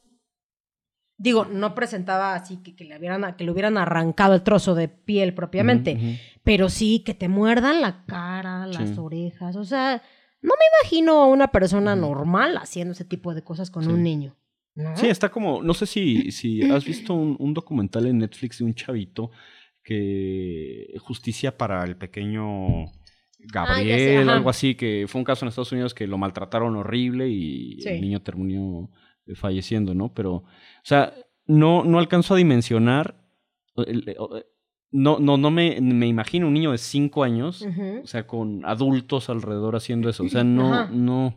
[1.16, 4.88] Digo, no presentaba así que, que le, hubieran, que le hubieran arrancado el trozo de
[4.88, 10.02] piel propiamente, pero sí que te muerdan la cara, las orejas, o sea,
[10.44, 14.36] no me imagino a una persona normal haciendo ese tipo de cosas con un niño.
[14.96, 18.74] Sí, está como, no sé si, si has visto un, documental en Netflix de un
[18.74, 19.30] chavito
[19.82, 22.92] que justicia para el pequeño
[23.38, 27.78] Gabriel, algo así, que fue un caso en Estados Unidos que lo maltrataron horrible y
[27.86, 28.90] el niño terminó
[29.36, 30.12] falleciendo, ¿no?
[30.12, 30.44] Pero, o
[30.82, 31.14] sea,
[31.46, 33.16] no, no alcanzo a dimensionar
[34.94, 37.66] no, no, no me, me imagino un niño de cinco años,
[38.02, 40.22] o sea, con adultos alrededor haciendo eso.
[40.22, 41.34] O sea, no, no.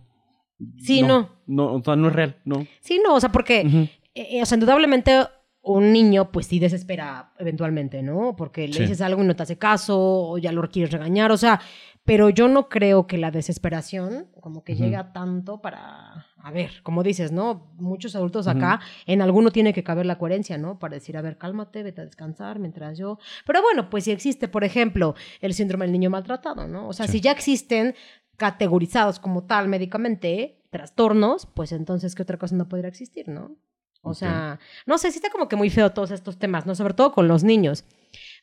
[0.77, 1.29] Sí, no.
[1.47, 2.67] No, o sea, no es real, no.
[2.81, 5.25] Sí, no, o sea, porque, eh, eh, o sea, indudablemente
[5.63, 8.35] un niño, pues sí desespera eventualmente, ¿no?
[8.35, 11.37] Porque le dices algo y no te hace caso, o ya lo quieres regañar, o
[11.37, 11.59] sea,
[12.05, 17.03] pero yo no creo que la desesperación como que llega tanto para, a ver, como
[17.03, 17.71] dices, ¿no?
[17.77, 20.79] Muchos adultos acá, en alguno tiene que caber la coherencia, ¿no?
[20.79, 23.19] Para decir, a ver, cálmate, vete a descansar mientras yo...
[23.45, 26.87] Pero bueno, pues si existe, por ejemplo, el síndrome del niño maltratado, ¿no?
[26.87, 27.95] O sea, si ya existen
[28.37, 33.57] categorizados como tal médicamente trastornos, pues entonces, ¿qué otra cosa no podría existir, no?
[34.01, 36.75] O sea, no sé, sí está como que muy feo todos estos temas, ¿no?
[36.75, 37.83] Sobre todo con los niños.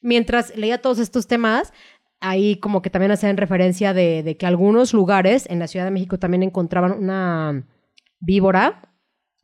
[0.02, 1.72] Mientras leía todos estos temas,
[2.20, 6.18] ahí como que también hacían referencia de, que algunos lugares en la Ciudad de México
[6.18, 7.64] también encontraban una
[8.24, 8.90] víbora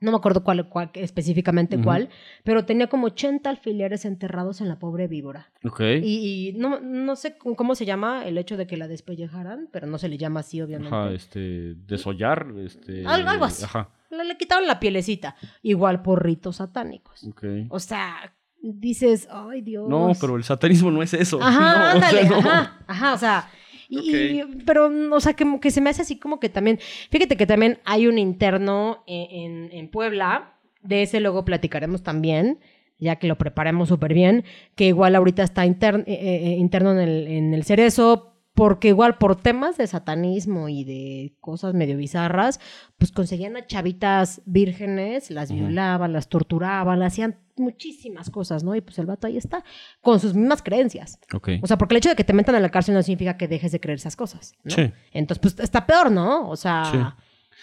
[0.03, 2.09] no me acuerdo cuál, cuál específicamente cuál,
[2.43, 5.53] pero tenía como 80 alfileres enterrados en la pobre víbora.
[5.63, 5.81] Ok.
[6.03, 9.87] Y, y no, no sé cómo se llama el hecho de que la despellejaran, pero
[9.87, 10.97] no se le llama así, obviamente.
[10.97, 13.05] Ajá, este, desollar, este...
[13.07, 13.63] Algo- algo así.
[13.65, 15.37] Ajá, Le, le quitaron la pielecita.
[15.61, 17.23] Igual por ritos satánicos.
[17.25, 17.45] ok.
[17.69, 19.87] O sea, dices, ay Dios.
[19.87, 21.39] No, pero el satanismo no es eso.
[21.43, 22.37] Ajá, No, o sea, ándale, no.
[22.39, 23.51] ajá, ajá, o sea,
[23.99, 26.79] y, pero, o sea, que, que se me hace así como que también,
[27.11, 29.31] fíjate que también hay un interno en,
[29.67, 32.59] en- en Puebla, de ese luego platicaremos también,
[32.99, 34.45] ya que lo preparemos súper bien,
[34.77, 38.30] que igual ahorita está inter- eh, eh, interno en el, en el Cerezo,
[38.61, 42.61] porque igual por temas de satanismo y de cosas medio bizarras,
[42.99, 48.75] pues conseguían a chavitas vírgenes, las violaban, las torturaban, le hacían muchísimas cosas, ¿no?
[48.75, 49.65] Y pues el vato ahí está,
[50.03, 51.19] con sus mismas creencias.
[51.33, 51.49] Ok.
[51.63, 53.49] O sea, porque el hecho de que te metan en la cárcel no significa que
[53.49, 54.53] dejes de creer esas cosas.
[54.63, 54.75] ¿no?
[54.75, 54.93] Sí.
[55.13, 56.47] Entonces, pues está peor, ¿no?
[56.51, 56.99] O sea, Sí.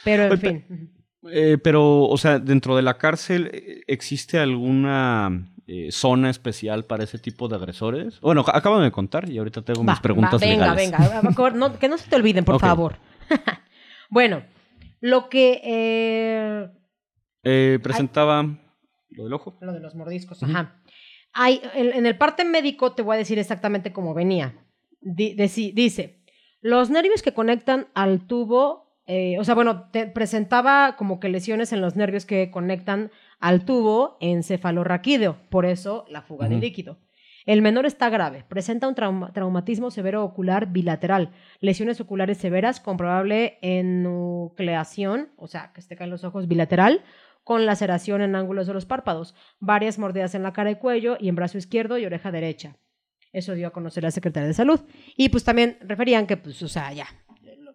[0.03, 0.91] pero en Oye, fin.
[1.31, 7.03] Eh, pero, o sea, dentro de la cárcel, eh, ¿existe alguna eh, zona especial para
[7.03, 8.19] ese tipo de agresores?
[8.21, 10.91] Bueno, ac- acabo de contar y ahorita tengo Va, mis preguntas va, venga, legales.
[10.91, 12.95] venga, no, que no se te olviden, por favor.
[14.10, 14.43] bueno,
[15.01, 15.62] lo que...
[15.63, 16.69] eh,
[17.43, 18.43] Eh, presentaba
[19.10, 19.58] lo del ojo.
[19.62, 20.82] lo de los mordiscos, ajá.
[21.34, 24.56] Hay, en, en el parte médico te voy a decir exactamente cómo venía.
[25.01, 26.23] Dice,
[26.62, 31.71] los nervios que conectan al tubo, eh, o sea, bueno, te presentaba como que lesiones
[31.73, 37.00] en los nervios que conectan al tubo encefalorraquídeo, por eso la fuga de líquido.
[37.45, 42.97] El menor está grave, presenta un trauma- traumatismo severo ocular bilateral, lesiones oculares severas con
[42.97, 47.04] probable enucleación, o sea, que se caen los ojos bilateral,
[47.43, 51.30] con laceración en ángulos de los párpados, varias mordidas en la cara y cuello y
[51.30, 52.76] en brazo izquierdo y oreja derecha.
[53.32, 54.82] Eso dio a conocer la Secretaría de Salud.
[55.15, 57.08] Y pues también referían que, pues, o sea, ya,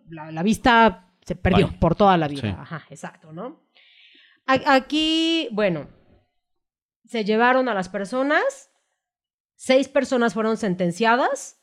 [0.09, 2.41] la, la vista se perdió por toda la vida.
[2.43, 2.49] Sí.
[2.49, 3.62] Ajá, exacto, ¿no?
[4.47, 5.89] Aquí, bueno,
[7.07, 8.71] se llevaron a las personas,
[9.55, 11.61] seis personas fueron sentenciadas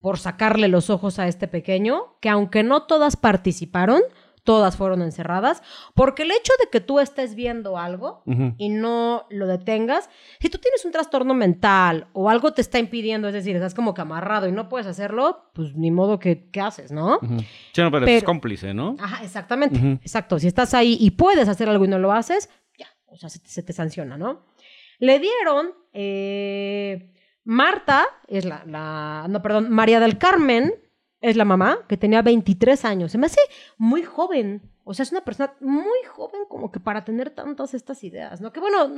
[0.00, 4.02] por sacarle los ojos a este pequeño, que aunque no todas participaron,
[4.44, 5.62] todas fueron encerradas,
[5.94, 8.22] porque el hecho de que tú estés viendo algo
[8.58, 13.28] y no lo detengas, si tú tienes un trastorno mental o algo te está impidiendo,
[13.28, 16.60] es decir, estás como que amarrado y no puedes hacerlo, pues ni modo que, ¿qué
[16.60, 17.18] haces, no?
[17.22, 17.38] Ujú.
[17.72, 18.96] Sí, no, pero, Pero- es cómplice, ¿no?
[18.98, 20.38] Ajá, exactamente, exacto.
[20.38, 23.38] Si estás ahí y puedes hacer algo y no lo haces, ya, o sea, se
[23.38, 24.44] te, se te sanciona, ¿no?
[24.98, 27.12] Le dieron, eh,
[27.44, 30.74] Marta, es la, la, no, perdón, María del Carmen,
[31.22, 33.12] es la mamá, que tenía 23 años.
[33.12, 33.40] Se me hace
[33.78, 34.60] muy joven.
[34.84, 38.52] O sea, es una persona muy joven como que para tener tantas estas ideas, ¿no?
[38.52, 38.88] Que bueno,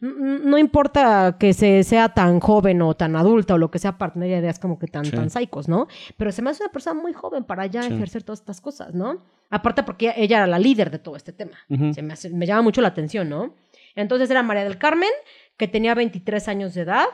[0.00, 4.12] no importa que se sea tan joven o tan adulta o lo que sea para
[4.12, 5.12] tener ideas como que tan, Sí.
[5.12, 5.86] tan psicos, ¿no?
[6.16, 7.94] Pero se me hace una persona muy joven para ya Sí.
[7.94, 9.22] ejercer todas estas cosas, ¿no?
[9.50, 11.56] Aparte porque ella era la líder de todo este tema.
[11.94, 13.54] Se me, hace- me llama mucho la atención, ¿no?
[13.94, 15.10] Entonces era María del Carmen,
[15.56, 17.06] que tenía 23 años de edad,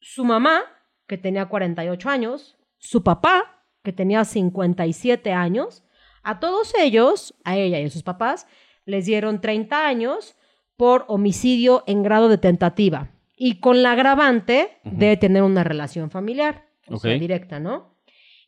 [0.00, 0.62] su mamá,
[1.06, 5.82] que tenía 48 años, su papá, que tenía 57 años.
[6.22, 8.46] A todos ellos, a ella y a sus papás,
[8.84, 10.36] les dieron 30 años
[10.76, 13.10] por homicidio en grado de tentativa.
[13.36, 17.20] Y con la agravante de tener una relación familiar, o sea, Ok.
[17.20, 17.96] directa, ¿no?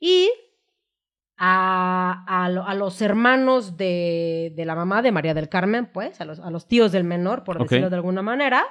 [0.01, 0.29] Y
[1.39, 6.21] a, a lo- a los hermanos de, de la mamá de María del Carmen, pues,
[6.21, 8.65] a los, a los tíos del menor, por decirlo de alguna manera,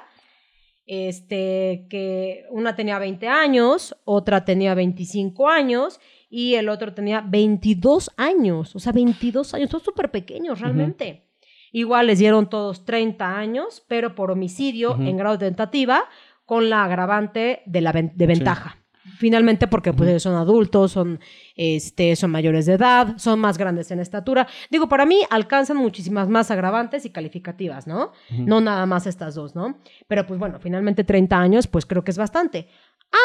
[0.86, 6.00] este, que una tenía 20 años, otra tenía 25 años
[6.34, 11.28] y el otro tenía 22 años, o sea, 22 años, todos súper pequeños realmente.
[11.72, 16.04] Igual les dieron todos 30 años, pero por homicidio en grado de tentativa,
[16.46, 18.78] con la agravante de, la ven- de ventaja.
[19.18, 21.18] Finalmente, porque pues son adultos, son,
[21.56, 24.46] este, son mayores de edad, son más grandes en estatura.
[24.70, 28.12] Digo, para mí alcanzan muchísimas más agravantes y calificativas, ¿no?
[28.30, 29.78] No nada más estas dos, ¿no?
[30.08, 32.68] Pero pues bueno, finalmente 30 años, pues creo que es bastante.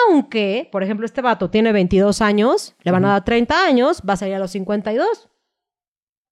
[0.09, 4.13] Aunque, por ejemplo, este vato tiene 22 años, le van a dar 30 años, va
[4.13, 5.29] a salir a los 52.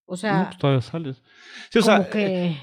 [0.07, 1.23] O No, sea, pues todavía sales.
[1.71, 2.45] Sí, o como sea, que...
[2.47, 2.57] eh,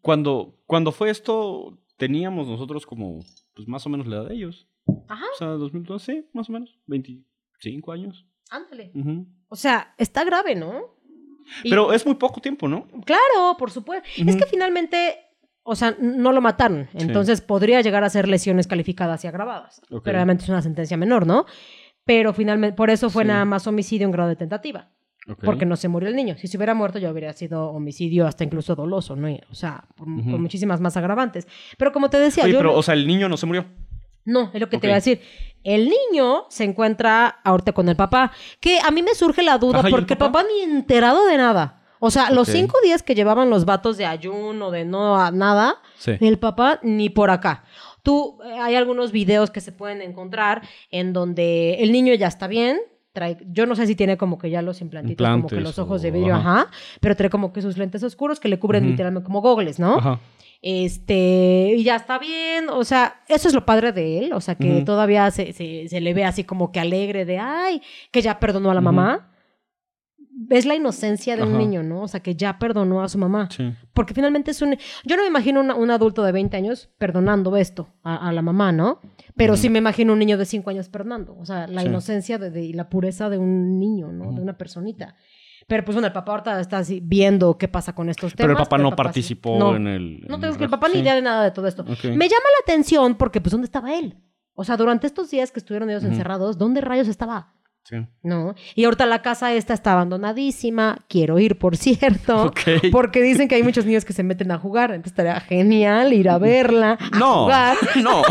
[0.00, 3.20] cuando, cuando fue esto, teníamos nosotros como,
[3.54, 4.68] pues más o menos la edad de ellos.
[5.08, 6.78] Ajá, O sea, 2012, sí, más o menos.
[6.86, 8.26] 25 años.
[8.50, 8.90] ándale.
[9.48, 10.96] O sea, está grave, ¿no?
[11.64, 12.86] Y- Pero es muy poco tiempo, ¿no?
[13.04, 14.06] Claro, por supuesto.
[14.16, 15.18] Es que finalmente,
[15.68, 16.88] o sea, no lo mataron.
[16.92, 16.98] Sí.
[17.02, 19.80] Entonces podría llegar a ser lesiones calificadas y agravadas.
[20.02, 21.44] Pero obviamente es una sentencia menor, ¿no?
[22.04, 23.28] Pero finalmente, por eso fue Sí.
[23.28, 24.88] nada más homicidio en grado de tentativa.
[25.44, 26.36] Porque no se murió el niño.
[26.38, 29.28] Si se hubiera muerto, ya hubiera sido homicidio hasta incluso doloso, ¿no?
[29.50, 31.46] O sea, por- con muchísimas más agravantes.
[31.76, 32.58] Pero como te decía, Oye, yo.
[32.60, 33.66] pero, no- o sea, el niño no se murió.
[34.24, 35.20] no, es lo que te iba a decir.
[35.64, 38.30] El niño se encuentra ahorita con el papá.
[38.60, 40.32] Que a mí me surge la duda Ajá, ¿y el porque el papá?
[40.40, 41.77] papá ni enterado de nada.
[42.00, 45.76] O sea, los cinco días que llevaban los vatos de ayuno, de no a nada,
[45.96, 46.12] Sí.
[46.20, 47.64] el papá ni por acá.
[48.02, 52.46] Tú, eh, hay algunos videos que se pueden encontrar en donde el niño ya está
[52.46, 52.78] bien.
[53.12, 56.02] Trae, yo no sé si tiene como que ya los implantitos, como que los ojos
[56.02, 56.60] de o- vidrio, ajá.
[56.60, 56.70] ajá.
[57.00, 59.96] pero trae como que sus lentes oscuros que le cubren literalmente como gogles, ¿no?
[59.98, 60.20] Ajá.
[60.62, 64.54] Este, y ya está bien, o sea, eso es lo padre de él, o sea,
[64.54, 68.38] que todavía se, se- se le ve así como que alegre de, ay, que ya
[68.38, 69.30] perdonó a la mamá.
[70.50, 72.02] Es la inocencia de un niño, ¿no?
[72.02, 73.48] O sea, que ya perdonó a su mamá.
[73.50, 73.72] Sí.
[73.92, 74.76] Porque finalmente es un...
[75.04, 78.40] Yo no me imagino una- un adulto de 20 años perdonando esto a, a la
[78.42, 79.00] mamá, ¿no?
[79.36, 81.36] Pero sí me imagino un niño de 5 años perdonando.
[81.38, 81.88] O sea, la Sí.
[81.88, 84.32] inocencia de, de- y la pureza de un niño, ¿no?
[84.32, 85.16] De una personita.
[85.66, 88.48] Pero pues bueno, el papá ahorita está así viendo qué pasa con estos temas.
[88.48, 89.76] Pero el papá no participó no.
[89.76, 90.20] en el.
[90.28, 91.84] No en tengo el que el papá ni idea de nada de todo esto.
[91.84, 94.16] Me llama la atención porque pues ¿dónde estaba él?
[94.54, 97.52] O sea, durante estos días que estuvieron ellos encerrados, ¿dónde rayos estaba?
[97.88, 97.96] Sí.
[98.22, 98.54] ¿No?
[98.74, 100.98] Y ahorita la casa esta está abandonadísima.
[101.08, 102.52] Quiero ir, por cierto.
[102.92, 104.90] Porque dicen que hay muchos niños que se meten a jugar.
[104.90, 107.44] Entonces estaría genial ir a verla, a No.
[107.44, 107.76] jugar.
[108.02, 108.22] No.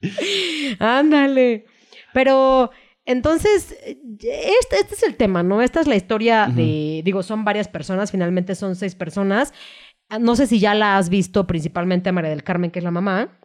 [0.78, 1.66] Ándale.
[2.12, 2.70] Pero
[3.04, 5.60] entonces, este, este es el tema, ¿no?
[5.62, 9.52] Esta es la historia de, digo, son varias personas, finalmente son seis personas.
[10.20, 12.90] No sé si ya la has visto, principalmente a María del Carmen, que es la
[12.90, 13.38] mamá,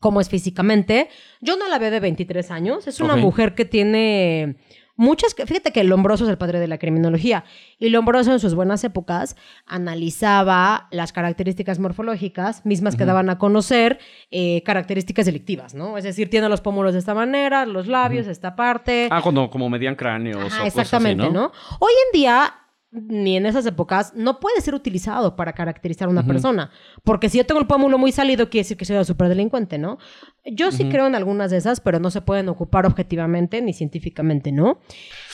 [0.00, 1.08] Cómo es físicamente.
[1.40, 4.56] Yo no la veo de 23 años, es una mujer que tiene
[4.98, 7.44] muchas, fíjate que Lombroso es el padre de la criminología,
[7.78, 13.98] y Lombroso en sus buenas épocas analizaba las características morfológicas mismas que daban a conocer
[14.30, 15.96] eh, características delictivas, ¿no?
[15.96, 19.08] Es decir, tiene los pómulos de esta manera, los labios, esta parte.
[19.10, 20.38] Ah, cuando como medían cráneos.
[20.38, 21.52] Ajá, o cosas así, exactamente, ¿no?
[21.78, 22.52] Hoy en día,
[22.90, 26.70] ni en esas épocas, no puede ser utilizado para caracterizar a una persona.
[27.04, 29.98] Porque si yo tengo el pómulo muy salido, quiere decir que soy una superdelincuente, ¿no?
[30.44, 34.52] Yo sí creo en algunas de esas, pero no se pueden ocupar objetivamente ni científicamente,
[34.52, 34.80] ¿no?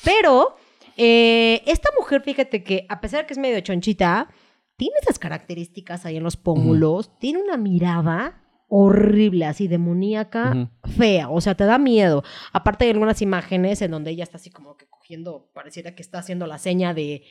[0.05, 0.57] Pero
[0.97, 4.29] eh, esta mujer, fíjate que a pesar de que es medio chonchita,
[4.77, 11.41] tiene esas características ahí en los pómulos, tiene una mirada horrible, así demoníaca, fea, o
[11.41, 12.25] sea, te da miedo.
[12.53, 16.19] Aparte hay algunas imágenes en donde ella está así como que cogiendo, pareciera que está
[16.19, 17.23] haciendo la seña de,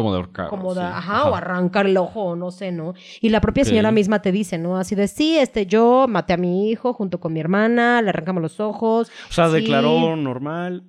[0.00, 0.48] Como de ahorcar.
[0.48, 0.86] como de, sí.
[0.86, 2.94] ajá, o arrancar el ojo, no sé, ¿no?
[3.20, 4.76] Y la propia señora misma te dice, ¿no?
[4.76, 8.42] Así de, sí, este, yo maté a mi hijo junto con mi hermana, le arrancamos
[8.42, 9.54] los ojos, O sea, Sí.
[9.56, 10.84] declaró normal.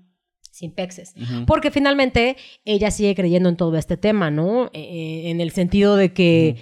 [0.53, 1.15] sin pexes.
[1.47, 4.69] Porque finalmente ella sigue creyendo en todo este tema, ¿no?
[4.73, 6.57] Eh, en el sentido de que,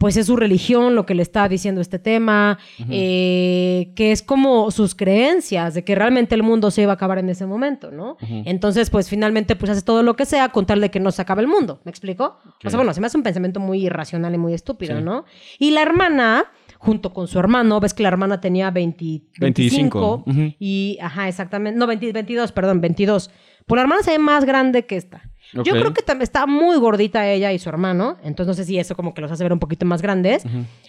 [0.00, 2.58] pues es su religión lo que le está diciendo este tema,
[2.88, 7.18] eh, que es como sus creencias de que realmente el mundo se iba a acabar
[7.18, 8.16] en ese momento, ¿no?
[8.46, 11.20] Entonces, pues finalmente, pues hace todo lo que sea con tal de que no se
[11.20, 12.38] acabe el mundo, ¿me explico?
[12.64, 15.04] O sea, bueno, se me hace un pensamiento muy irracional y muy estúpido, Sí.
[15.04, 15.26] ¿no?
[15.58, 16.44] Y la hermana,
[16.78, 19.04] junto con su hermano, ves que la hermana tenía 20,
[19.38, 20.24] 25, 25.
[20.26, 20.54] Ujú.
[20.58, 23.30] y, ajá, exactamente, no, 20 22, perdón, 22.
[23.66, 25.29] Pues la hermana se ve más grande que esta.
[25.52, 28.78] Yo creo que tam- está muy gordita ella y su hermano, entonces no sé si
[28.78, 30.44] eso como que los hace ver un poquito más grandes.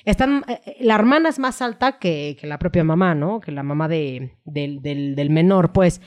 [0.05, 3.39] Están, eh, eh, la hermana es más alta que, que la propia mamá, ¿no?
[3.39, 6.01] Que la mamá de, del, del- del menor, pues.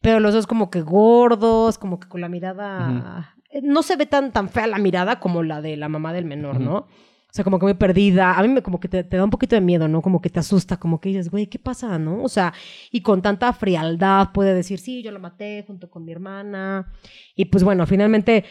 [0.00, 3.34] Pero los dos como que gordos, como que con la mirada...
[3.50, 6.24] eh, No se ve tan, tan fea la mirada como la de la mamá del
[6.24, 6.58] menor.
[6.60, 6.86] ¿no?
[7.32, 8.38] O sea, como que muy perdida.
[8.38, 10.02] A mí me como que te, te da un poquito de miedo, ¿no?
[10.02, 12.22] Como que te asusta, como que dices, güey, ¿qué pasa, no?
[12.22, 12.52] O sea,
[12.90, 16.92] y con tanta frialdad puede decir, sí, yo la maté junto con mi hermana.
[17.34, 18.44] Y pues bueno, finalmente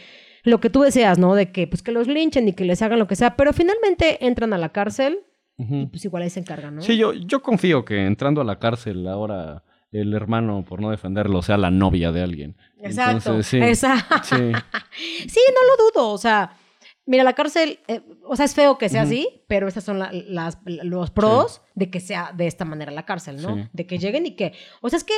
[0.44, 1.36] lo que tú deseas, ¿no?
[1.36, 4.26] De que pues que los linchen y que les hagan lo que sea, pero finalmente
[4.26, 5.20] entran a la cárcel
[5.60, 6.82] y pues igual ahí se encargan, ¿no?
[6.82, 11.44] Sí, yo, yo confío que entrando a la cárcel ahora el hermano, por no defenderlo,
[11.44, 12.56] sea la novia de alguien.
[12.82, 13.18] Exacto.
[13.18, 13.58] Entonces, sí.
[13.58, 14.16] Exacto.
[14.24, 14.52] Sí.
[15.28, 16.14] Sí, no lo dudo.
[16.14, 16.58] O sea,
[17.12, 19.12] mira, la cárcel, eh, o sea, es feo que sea Ujú.
[19.12, 23.06] así, pero estos son la- las, los pros de que sea de esta manera la
[23.06, 23.56] cárcel, ¿no?
[23.56, 23.64] Sí.
[23.74, 25.14] De que lleguen y que, o sea, es que,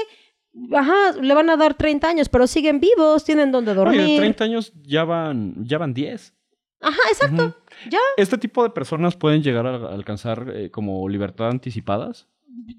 [0.75, 4.01] ajá, le van a dar 30 años, pero siguen vivos, tienen donde dormir.
[4.01, 6.34] Oye, 30 años ya van, ya van 10.
[6.82, 7.43] Ajá, exacto.
[7.45, 7.53] Ujú.
[7.89, 12.27] Ya, ¿Este tipo de personas pueden llegar a alcanzar eh, como libertad anticipadas?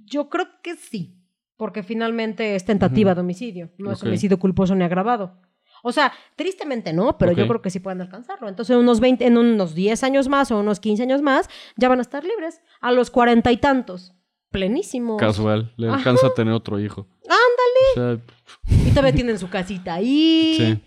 [0.07, 1.17] yo creo que sí,
[1.57, 3.17] porque finalmente es tentativa Ujú.
[3.17, 4.07] de homicidio, no es Ok.
[4.09, 5.41] homicidio culposo ni agravado.
[5.87, 8.49] O sea, tristemente no, pero yo creo que sí pueden alcanzarlo.
[8.49, 11.99] Entonces, unos 20, en unos 10 años más o unos 15 años más, ya van
[11.99, 12.63] a estar libres.
[12.81, 14.15] A los cuarenta y tantos.
[14.51, 15.21] Plenísimos.
[15.21, 15.97] Casual, le Ajá.
[15.99, 17.07] alcanza a tener otro hijo.
[17.25, 18.17] Ándale.
[18.17, 18.21] O
[18.67, 20.55] sea, Y todavía tienen su casita ahí.
[20.57, 20.81] sí.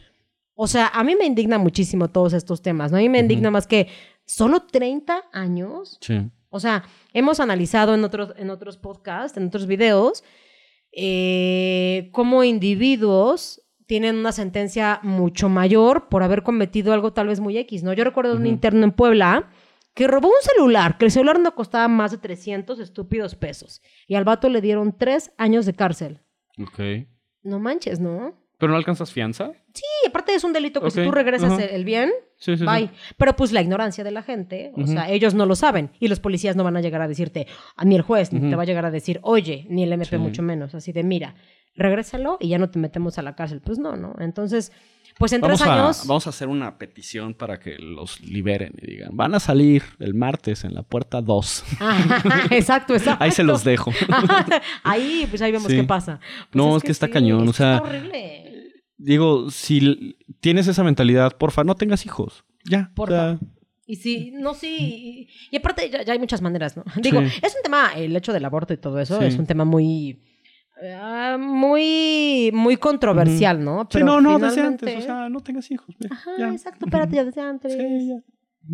[0.60, 2.98] O sea, a mí me indigna muchísimo todos estos temas, ¿no?
[2.98, 3.90] A mí me indigna más que
[4.26, 6.00] solo 30 años.
[6.02, 6.20] Sí.
[6.50, 6.84] O sea,
[7.14, 10.24] hemos analizado en otros, en otros podcasts, en otros videos,
[10.92, 17.58] eh, cómo individuos tienen una sentencia mucho mayor por haber cometido algo tal vez muy
[17.58, 17.93] X, ¿no?
[17.93, 19.50] Yo recuerdo de un interno en Puebla
[19.93, 23.81] que robó un celular, que el celular no costaba más de 300 estúpidos pesos.
[24.06, 26.19] Y al vato le dieron tres años de cárcel.
[26.62, 27.08] Ok.
[27.42, 28.35] No manches, ¿no?
[28.60, 29.52] ¿Pero no alcanzas fianza?
[29.73, 32.65] Sí, aparte es un delito que si tú regresas el- el bien, Sí, sí, sí.
[32.65, 32.90] bye.
[33.15, 36.19] Pero pues la ignorancia de la gente, o sea, ellos no lo saben y los
[36.19, 38.65] policías no van a llegar a decirte, a- ni el juez ni te va a
[38.65, 40.17] llegar a decir, oye, ni el MP Sí.
[40.17, 41.35] mucho menos, así de, mira,
[41.78, 43.62] regrésalo y ya no te metemos a la cárcel.
[43.62, 44.13] Pues no, ¿no?
[44.19, 44.71] Entonces,
[45.17, 46.04] pues en Vamos tres a, años...
[46.06, 50.13] vamos a hacer una petición para que los liberen y digan, van a salir el
[50.13, 51.63] martes en la puerta 2.
[51.80, 53.23] Ajá, exacto, exacto.
[53.23, 53.92] Ahí se los dejo.
[54.84, 55.78] ahí, pues ahí vemos Sí.
[55.78, 56.19] qué pasa.
[56.19, 58.44] Pues No, es que está cañón, o sea, está horrible.
[58.98, 62.44] Digo, si tienes esa mentalidad, porfa, no tengas hijos.
[62.65, 62.92] Ya.
[62.96, 63.34] Porfa.
[63.34, 63.48] o sea,
[63.86, 65.28] Y sí, no, sí.
[65.50, 66.84] Y, y aparte, ya, ya hay muchas maneras, ¿no?
[67.02, 67.28] Digo, Sí.
[67.42, 69.25] es un tema, el hecho del aborto y todo eso, Sí.
[69.25, 70.19] es un tema muy.
[70.96, 72.52] Ah, muy.
[72.54, 73.88] Muy controversial, ¿no?
[73.92, 75.04] sí, no, no, desde finalmente- antes.
[75.04, 75.96] O sea, no tengas hijos.
[76.10, 77.73] Ajá, exacto, espérate ya desde antes.
[77.73, 78.15] Sí, ya.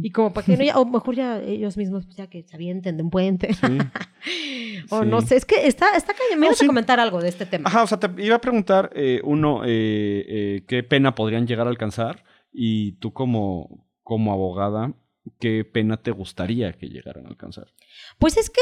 [0.01, 2.55] Y como para que no, ya, o mejor ya ellos mismos, pues, ya que se
[2.55, 3.53] avienten de un puente.
[3.53, 3.61] Sí.
[4.89, 5.07] o Sí.
[5.07, 6.39] no sé, es que está, está cañón.
[6.39, 6.65] Me No, ibas sí.
[6.65, 7.69] a comentar algo de este tema.
[7.69, 11.67] Ajá, o sea, te iba a preguntar, eh, uno, eh, eh, qué pena podrían llegar
[11.67, 14.93] a alcanzar y tú como, como abogada,
[15.39, 17.67] qué pena te gustaría que llegaran a alcanzar.
[18.17, 18.61] Pues es que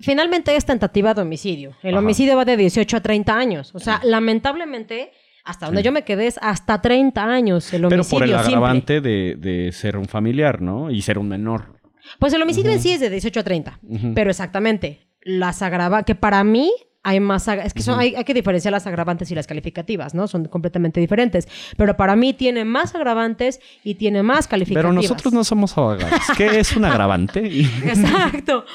[0.00, 1.76] finalmente es tentativa de homicidio.
[1.82, 1.98] El Ajá.
[2.00, 3.70] homicidio va de 18 a 30 años.
[3.74, 5.12] O sea, lamentablemente,
[5.44, 5.86] hasta donde Sí.
[5.86, 9.72] yo me quedé es hasta 30 años el Pero homicidio por el agravante de, de
[9.72, 10.90] ser un familiar, ¿no?
[10.90, 11.76] Y ser un menor.
[12.18, 13.78] Pues el homicidio en sí es de 18 a 30.
[13.82, 14.12] Ujú.
[14.14, 16.72] Pero exactamente, las agravantes, que para mí
[17.08, 20.28] hay más, es que son, hay, hay que diferenciar las agravantes y las calificativas, ¿no?
[20.28, 21.48] Son completamente diferentes.
[21.78, 24.90] Pero para mí tiene más agravantes y tiene más calificativas.
[24.90, 26.20] Pero nosotros no somos abogados.
[26.36, 27.40] ¿Qué es un agravante?
[27.84, 28.66] Exacto.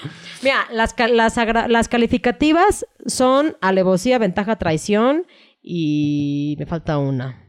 [0.42, 1.38] Mira, las, las,
[1.70, 5.28] las calificativas son alevosía, ventaja, traición
[5.62, 7.40] y me falta una.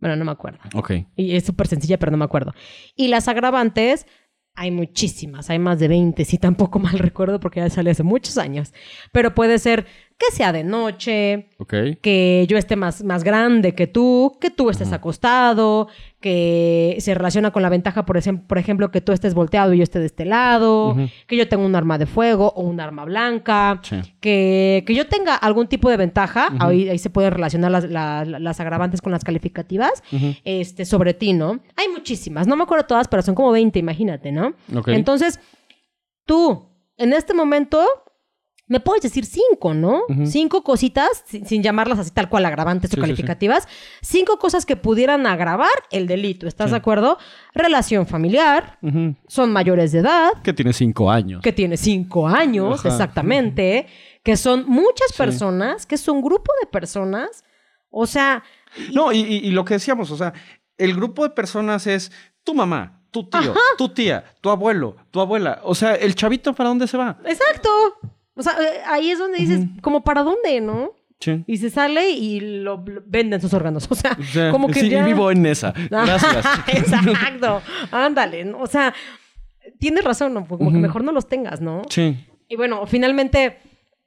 [0.00, 0.58] Bueno, no me acuerdo.
[0.74, 0.94] ok.
[1.14, 2.54] Y es súper sencilla, pero no me acuerdo.
[2.96, 4.06] Y las agravantes,
[4.56, 8.38] hay muchísimas, hay más de 20, si tampoco mal recuerdo porque ya sale hace muchos
[8.38, 8.72] años.
[9.12, 11.48] Pero puede ser que sea de noche,
[12.00, 15.88] que yo esté más, más grande que tú, que tú estés acostado,
[16.20, 19.78] que se relaciona con la ventaja, por, ejem- por ejemplo, que tú estés volteado y
[19.78, 20.96] yo esté de este lado,
[21.26, 23.96] que yo tenga un arma de fuego o un arma blanca, Sí.
[24.20, 28.24] que, que yo tenga algún tipo de ventaja, ahí, ahí se pueden relacionar las, la-
[28.24, 30.02] la- las agravantes con las calificativas,
[30.44, 31.58] este, sobre ti, ¿no?
[31.76, 34.54] Hay muchísimas, no me acuerdo todas, pero son como 20, imagínate, ¿no?
[34.96, 35.40] Entonces,
[36.24, 37.84] tú, en este momento,
[38.66, 40.02] me puedes decir cinco, ¿no?
[40.24, 43.00] Cinco cositas, sin, sin llamarlas así tal cual agravantes Sí, o sí, sí.
[43.02, 43.68] calificativas,
[44.00, 47.18] cinco cosas que pudieran agravar el delito, ¿estás de acuerdo?
[47.52, 48.78] Relación familiar,
[49.28, 51.42] son mayores de edad, Que tiene cinco años.
[51.42, 52.88] que tiene cinco años, Ajá.
[52.88, 53.86] exactamente,
[54.22, 57.44] que son muchas personas, que es un grupo de personas,
[57.90, 58.42] o sea,
[58.92, 60.32] No, y, y- y lo que decíamos, o sea,
[60.78, 62.10] el grupo de personas es
[62.42, 65.60] tu mamá, tu tío, tu tía, tu abuelo, tu abuela.
[65.62, 67.16] O sea, el chavito, ¿para dónde se va?
[67.26, 67.68] exacto.
[68.36, 70.92] O sea, eh, ahí es donde dices, como para dónde, ¿no?
[71.20, 71.42] Sí.
[71.46, 73.86] Y se sale y lo, lo- venden sus órganos.
[73.90, 75.04] O sea, O sea, como que sí, ya...
[75.06, 75.72] vivo en esa.
[75.90, 76.44] Gracias.
[76.68, 77.62] Exacto.
[77.92, 78.52] Ándale.
[78.54, 78.92] O sea,
[79.78, 80.46] tienes razón, ¿no?
[80.46, 81.82] Como que mejor no los tengas, ¿no?
[81.88, 82.16] Sí.
[82.48, 83.58] Y bueno, finalmente,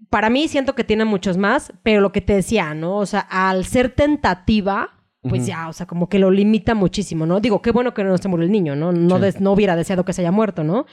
[0.10, 2.98] para mí siento que tiene muchos más, pero lo que te decía, ¿no?
[2.98, 7.40] O sea, al ser tentativa, pues ya, o sea, como que lo limita muchísimo, ¿no?
[7.40, 8.92] Digo, qué bueno que no se murió el niño, ¿no?
[8.92, 9.22] No, Sí.
[9.24, 10.86] des- no hubiera deseado que se haya muerto, ¿no?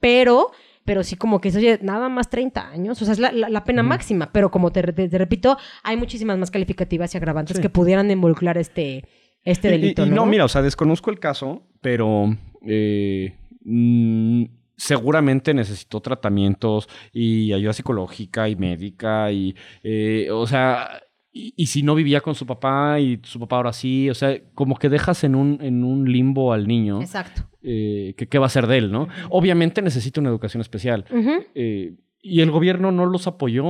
[0.00, 0.50] Pero,
[0.84, 3.48] pero sí como que es, oye, nada más 30 años, o sea, es la, la-
[3.48, 7.56] la pena máxima, pero como te, te- te repito, hay muchísimas más calificativas y agravantes
[7.56, 7.62] Sí.
[7.62, 9.04] que pudieran involucrar este,
[9.44, 10.16] este y- delito, y, ¿no?
[10.16, 14.44] no, mira, o sea, desconozco el caso, pero eh, mm,
[14.76, 19.54] seguramente necesitó tratamientos y ayuda psicológica y médica y,
[19.84, 20.88] eh, o sea,
[21.32, 24.36] y, y si no vivía con su papá y su papá ahora sí, o sea,
[24.54, 27.42] como que dejas en un, en un limbo al niño, Exacto.
[27.62, 29.08] Eh, que qué va a ser de él, ¿no?
[29.30, 31.04] Obviamente necesita una educación especial.
[31.54, 31.94] Eh,
[32.24, 33.64] ¿Y el gobierno no los apoyó?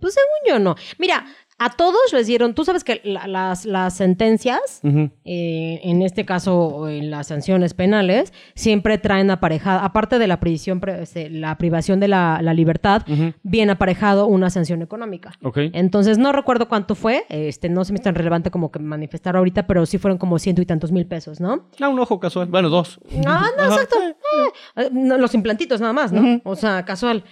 [0.00, 0.74] Pues según yo no.
[0.98, 1.24] Mira,
[1.60, 4.80] a todos les dieron, tú sabes que la- las, las sentencias,
[5.24, 10.80] eh, en este caso en las sanciones penales, siempre traen aparejada, aparte de la prisión,
[11.00, 15.32] este, la privación de la, la libertad, ujú, bien aparejado una sanción económica.
[15.72, 19.36] Entonces, no recuerdo cuánto fue, este, no se me es tan relevante como que manifestar
[19.36, 21.66] ahorita, pero sí fueron como ciento y tantos mil pesos, ¿no?
[21.80, 22.46] Ah, un ojo casual.
[22.48, 23.00] Bueno, dos.
[23.26, 23.74] Ah, no, Ajá.
[23.74, 23.96] exacto.
[24.76, 26.40] Eh, no, los implantitos nada más, ¿no?
[26.44, 27.24] O sea, casual.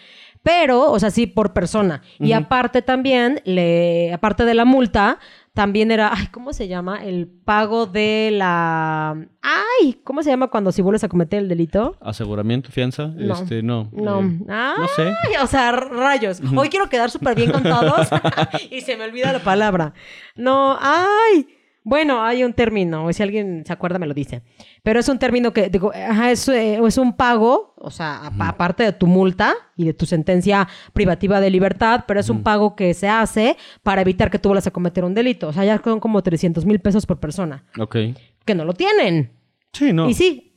[0.47, 2.03] Pero, o sea, sí, por persona.
[2.21, 5.19] Y aparte también, le, aparte de la multa,
[5.55, 7.05] también era, ay, ¿cómo se llama?
[7.05, 9.17] El pago de la...
[9.43, 11.97] Ay, ¿cómo se llama cuando si vuelves a cometer el delito?
[12.01, 13.09] ¿Aseguramiento, fianza?
[13.17, 13.35] No.
[13.35, 13.91] Este, no.
[13.93, 14.21] No.
[14.21, 15.13] eh, Ay, no sé.
[15.43, 16.41] o sea, rayos.
[16.57, 18.07] Hoy quiero quedar súper bien con todos
[18.71, 19.95] y se me olvida la palabra.
[20.37, 21.56] No, ay.
[21.89, 24.43] Bueno, hay un término, si alguien se acuerda me lo dice.
[24.83, 28.49] Pero es un término que, digo, ajá, es, eh, es un pago, o sea, apa-
[28.49, 32.75] aparte de tu multa y de tu sentencia privativa de libertad, pero es un pago
[32.75, 35.47] que se hace para evitar que tú vuelvas a cometer un delito.
[35.47, 37.97] O sea, ya son como 300 mil pesos por persona, Ok.
[38.45, 39.31] que no lo tienen.
[39.73, 40.09] Sí, no.
[40.09, 40.55] Y sí,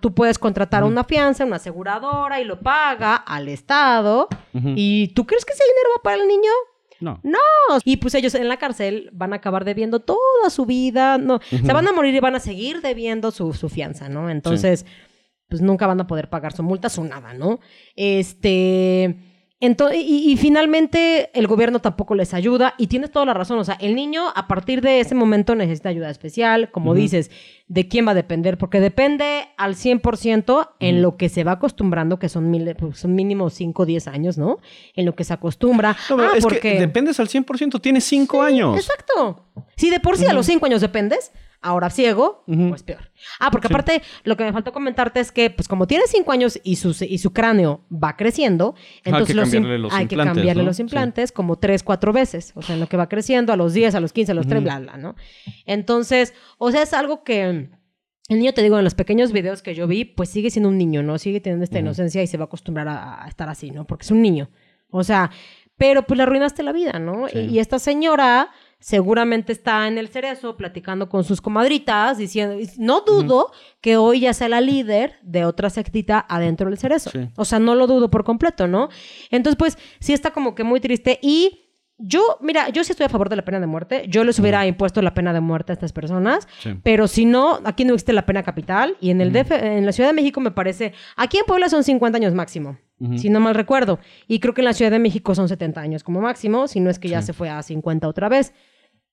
[0.00, 4.28] tú puedes contratar una fianza, una aseguradora y lo paga al Estado.
[4.54, 6.52] ¿Y tú crees que ese dinero va para el niño?
[7.00, 7.20] No.
[7.22, 7.38] No.
[7.84, 11.18] Y pues ellos en la cárcel van a acabar debiendo toda su vida.
[11.18, 14.30] No, Se van a morir y van a seguir debiendo su, su fianza, ¿no?
[14.30, 14.84] Entonces,
[15.48, 17.60] pues nunca van a poder pagar su multa, su nada, ¿no?
[17.94, 19.16] Este.
[19.60, 23.64] Ento- y, y finalmente el gobierno tampoco les ayuda y tienes toda la razón, o
[23.64, 27.30] sea, el niño a partir de ese momento necesita ayuda especial, como dices,
[27.66, 28.58] ¿de quién va a depender?
[28.58, 33.14] Porque depende al 100% en lo que se va acostumbrando, que son, mil, pues, son
[33.14, 34.58] mínimo 5 o 10 años, ¿no?
[34.94, 35.96] En lo que se acostumbra.
[36.10, 36.60] No, Ah, es porque...
[36.60, 38.76] que dependes al 100%, tienes 5 años.
[38.76, 39.44] Exacto.
[39.76, 43.10] Si de por sí a los cinco años dependes, ahora ciego, pues peor.
[43.40, 46.60] Ah, porque aparte, lo que me faltó comentarte es que, pues como tiene cinco años
[46.62, 50.16] y su, y su cráneo va creciendo, entonces que los im- cambiarle los hay que
[50.16, 50.68] cambiarle ¿no?
[50.68, 52.52] los implantes como tres, cuatro veces.
[52.54, 54.46] O sea, en lo que va creciendo, a los 10, a los 15, a los
[54.46, 55.16] 3, bla, bla, ¿no?
[55.66, 57.70] Entonces, o sea, es algo que...
[58.30, 60.76] El niño, te digo, en los pequeños videos que yo vi, pues sigue siendo un
[60.76, 61.16] niño, ¿no?
[61.18, 63.86] Sigue teniendo esta inocencia y se va a acostumbrar a, a estar así, ¿no?
[63.86, 64.50] Porque es un niño.
[64.90, 65.30] O sea,
[65.78, 67.26] pero pues le arruinaste la vida, ¿no?
[67.28, 67.38] Sí.
[67.38, 68.50] Y, y esta señora
[68.80, 73.50] seguramente está en el cerezo platicando con sus comadritas, diciendo, no dudo
[73.80, 77.10] que hoy ya sea la líder de otra sectita adentro del cerezo.
[77.10, 77.28] Sí.
[77.36, 78.88] O sea, no lo dudo por completo, ¿no?
[79.30, 81.64] Entonces, pues sí está como que muy triste y...
[82.00, 84.04] Yo, mira, yo sí estoy a favor de la pena de muerte.
[84.08, 86.46] Yo les hubiera impuesto la pena de muerte a estas personas.
[86.60, 86.78] Sí.
[86.84, 88.96] Pero si no, aquí no existe la pena capital.
[89.00, 90.92] Y en el DF, en la Ciudad de México me parece.
[91.16, 92.78] Aquí en Puebla son 50 años máximo.
[93.16, 93.98] Si no mal recuerdo.
[94.28, 96.68] Y creo que en la Ciudad de México son 70 años como máximo.
[96.68, 97.26] Si no es que ya Sí.
[97.26, 98.52] se fue a 50 otra vez.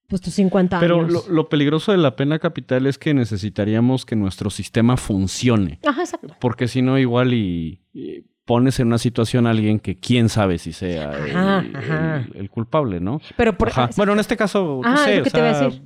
[0.08, 1.28] Pues tus 50 Pero años.
[1.28, 5.80] lo, lo peligroso de la pena capital es que necesitaríamos que nuestro sistema funcione.
[5.86, 6.36] Ajá, exacto.
[6.40, 10.60] Porque si no, igual y, y pones en una situación a alguien que quién sabe
[10.60, 12.26] si sea el, Ajá, el- ajá.
[12.36, 13.20] el culpable, ¿no?
[13.36, 13.70] Pero por.
[13.70, 13.90] Ajá.
[13.98, 15.82] Bueno, en este caso, no Ajá, sé, o te iba a sea, decir.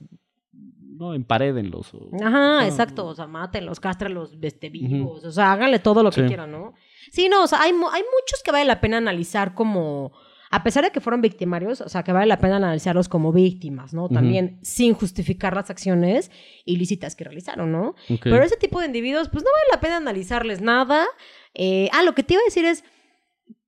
[0.98, 1.94] no, emparédenlos.
[1.94, 3.06] o- Ajá, exacto.
[3.08, 5.24] O sea, mátenlos, cástrenlos este, vivos.
[5.24, 6.74] O sea, háganle todo lo que quieran, ¿no?
[7.12, 10.12] Sí, no, o sea, hay, hay muchos que vale la pena analizar como.
[10.52, 13.94] A pesar de que fueron victimarios, o sea, que vale la pena analizarlos como víctimas,
[13.94, 14.10] ¿no?
[14.10, 16.32] También sin justificar las acciones
[16.66, 17.94] ilícitas que realizaron, ¿no?
[18.24, 21.06] Pero ese tipo de individuos, pues no vale la pena analizarles nada.
[21.54, 22.84] Eh, ah, lo que te iba a decir es.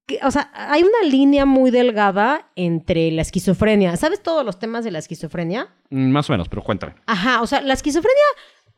[0.07, 3.95] Que, o sea, hay una línea muy delgada entre la esquizofrenia.
[3.97, 5.69] ¿Sabes todos los temas de la esquizofrenia?
[5.91, 6.95] Mm, Más o menos, pero cuéntame.
[7.05, 8.23] Ajá, o sea, la esquizofrenia,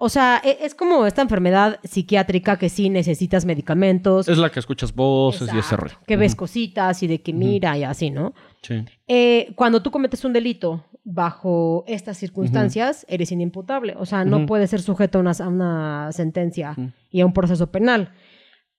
[0.06, 4.28] o sea, e- es como esta enfermedad psiquiátrica que sí necesitas medicamentos.
[4.28, 5.96] Es la que escuchas voces y ese rollo.
[6.06, 8.34] Que ves cositas y de que mira y así, ¿no?
[8.62, 8.84] Sí.
[9.08, 13.96] Eh, cuando tú cometes un delito bajo estas circunstancias, eres inimputable.
[13.98, 16.76] O sea, no puedes ser sujeto a una, a una sentencia
[17.10, 18.12] y a un proceso penal.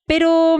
[0.05, 0.59] Pero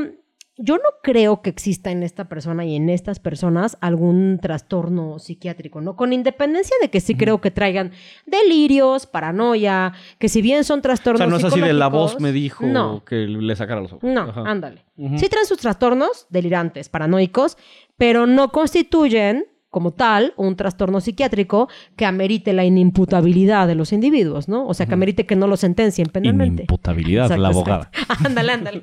[0.57, 5.81] yo no creo que exista en esta persona y en estas personas algún trastorno psiquiátrico,
[5.81, 5.97] ¿no?
[5.97, 7.91] Con independencia de que sí creo que traigan
[8.27, 12.21] delirios, paranoia, que si bien son O trastornos sea, no es así de la voz
[12.21, 14.05] me dijo No, que le sacara los ojos.
[14.05, 14.43] no, Ajá.
[14.47, 14.85] ándale.
[14.97, 15.19] Ujú.
[15.19, 17.57] Sí traen sus trastornos delirantes, paranoicos,
[17.97, 24.49] pero no constituyen como tal un trastorno psiquiátrico que amerite la inimputabilidad de los individuos,
[24.49, 24.69] ¿no?
[24.69, 26.63] O sea, que amerite que no lo sentencien penalmente.
[26.63, 27.91] Inimputabilidad, Exacto, la abogada.
[27.93, 28.25] exacto.
[28.29, 28.83] Ándale, ándale.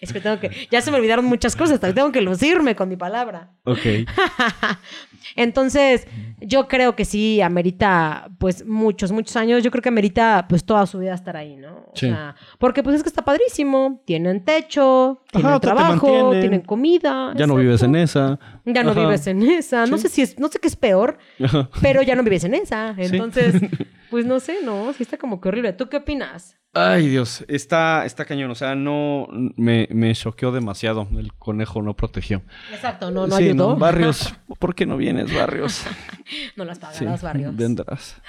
[0.00, 2.96] Es que tengo que, ya se me olvidaron muchas cosas, tengo que lucirme con mi
[2.96, 3.50] palabra.
[3.64, 3.80] Ok.
[5.36, 6.06] Entonces,
[6.40, 9.62] yo creo que sí amerita, pues, muchos, muchos años.
[9.62, 11.70] Yo creo que amerita, pues, toda su vida estar ahí, ¿no?
[11.76, 12.06] O Sí.
[12.08, 14.02] sea, porque, pues, es que está padrísimo.
[14.06, 17.32] Tienen techo, tienen Ajá, te trabajo, tienen comida.
[17.36, 18.38] Ya no vives en esa.
[18.64, 19.00] Ya no Ajá.
[19.00, 19.86] vives en esa.
[19.86, 20.02] No Sí.
[20.04, 21.68] sé si es, no sé qué es peor, Ajá.
[21.82, 22.94] pero ya no vives en esa.
[22.96, 23.02] Sí.
[23.02, 23.54] Entonces,
[24.10, 24.92] pues, no sé, ¿no?
[24.92, 25.72] Sí está como que horrible.
[25.72, 26.56] ¿Tú qué opinas?
[26.72, 28.48] Ay, Dios, está, está cañón.
[28.52, 29.26] O sea, no
[29.56, 31.08] me, me choqueó demasiado.
[31.18, 32.42] El conejo no protegió.
[32.72, 33.74] Exacto, no, no Sí, ayudó.
[33.76, 35.84] Barrios, ¿por qué no Barrios?
[36.56, 37.56] no las Sí, pagarás, barrios.
[37.56, 38.20] vendrás.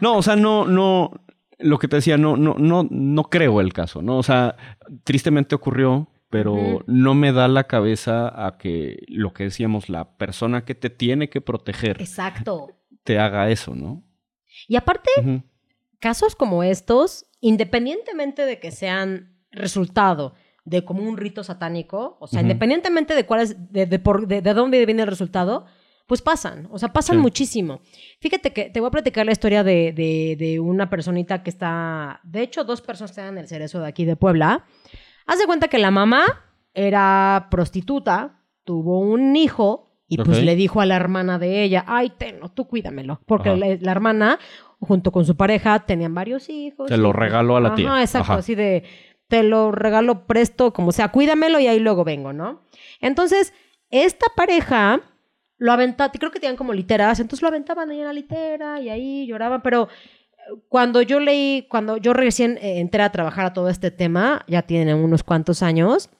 [0.00, 1.10] No, o sea, no, no,
[1.58, 4.18] lo que te decía, no, no, no, no creo el caso, ¿no?
[4.18, 4.56] O sea,
[5.04, 10.64] tristemente ocurrió, pero no me da la cabeza a que lo que decíamos, la persona
[10.64, 12.70] que te tiene que proteger Exacto.
[13.04, 14.02] te haga eso, ¿no?
[14.66, 15.10] Y aparte,
[16.00, 22.40] casos como estos, independientemente de que sean resultado de como un rito satánico, o sea,
[22.40, 25.66] independientemente de cuál es, de, de por- de- de dónde viene el resultado,
[26.06, 27.22] pues pasan, o sea, pasan Sí.
[27.22, 27.80] muchísimo.
[28.20, 32.20] Fíjate que te voy a platicar la historia de, de- de una personita que está,
[32.24, 34.64] de hecho, dos personas que están en el cerezo de aquí de Puebla.
[35.26, 36.24] Haz de cuenta que la mamá
[36.74, 42.10] era prostituta, tuvo un hijo y pues le dijo a la hermana de ella, ay,
[42.18, 44.38] tenlo, tú cuídamelo, porque la, la hermana
[44.80, 46.88] junto con su pareja, tenían varios hijos.
[46.90, 47.88] Se lo regaló a la tía.
[47.88, 48.40] Ajá, exacto, Ajá.
[48.40, 48.84] así de,
[49.28, 52.62] te lo regalo presto, como sea, cuídamelo y ahí luego vengo, ¿no?
[53.00, 53.54] Entonces,
[53.90, 55.00] esta pareja
[55.58, 58.88] lo aventaba, creo que tenían como literas, entonces lo aventaban ahí en la litera y
[58.90, 59.88] ahí lloraban, pero
[60.32, 64.44] eh, cuando yo leí, cuando yo recién eh, entré a trabajar a todo este tema,
[64.48, 66.10] ya tienen unos cuantos años,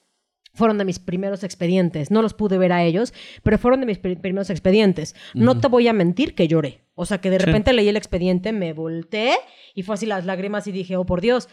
[0.53, 2.11] fueron de mis primeros expedientes.
[2.11, 3.13] No los pude ver a ellos,
[3.43, 5.13] pero fueron de mis pri- primeros expedientes.
[5.33, 6.79] No te voy a mentir que lloré.
[6.95, 7.45] O sea, que de Sí.
[7.45, 9.33] repente leí el expediente, me volteé
[9.73, 11.49] y fue así las lágrimas y dije, oh, por Dios.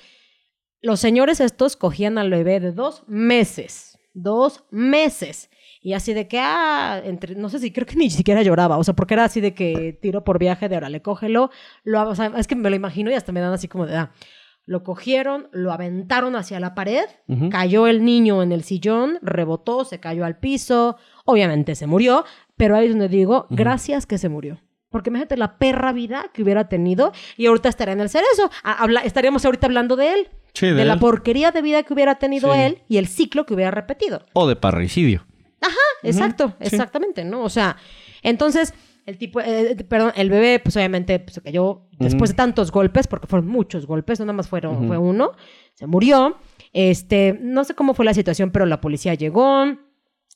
[0.80, 3.99] Los señores estos cogían al bebé de dos meses.
[4.14, 5.51] Dos meses.
[5.85, 8.85] Y así de que, ah, entre, no sé si creo que ni siquiera lloraba, o
[8.85, 11.51] sea, porque era así de que tiro por viaje de ahora, le cógelo,
[11.83, 13.97] lo, o sea, es que me lo imagino y hasta me dan así como de,
[13.97, 14.12] ah,
[14.64, 17.05] lo cogieron, lo aventaron hacia la pared,
[17.51, 22.24] cayó el niño en el sillón, rebotó, se cayó al piso, obviamente se murió,
[22.57, 24.61] pero ahí es donde digo, gracias que se murió.
[24.89, 28.51] Porque imagínate la perra vida que hubiera tenido y ahorita estaría en el cerezo.
[28.62, 32.16] Habla- estaríamos ahorita hablando de él, Sí, de, de la porquería de vida que hubiera
[32.16, 32.61] tenido Sí.
[32.61, 34.26] él y el ciclo que hubiera repetido.
[34.35, 35.24] O de parricidio.
[36.02, 36.66] Exacto, sí.
[36.66, 37.42] exactamente, ¿no?
[37.42, 37.76] O sea,
[38.22, 42.70] entonces el tipo, eh, perdón, el bebé, pues obviamente pues, se cayó después de tantos
[42.70, 45.32] golpes, porque fueron muchos golpes, no nada más fueron, fue uno,
[45.74, 46.36] se murió.
[46.72, 49.64] Este, no sé cómo fue la situación, pero la policía llegó.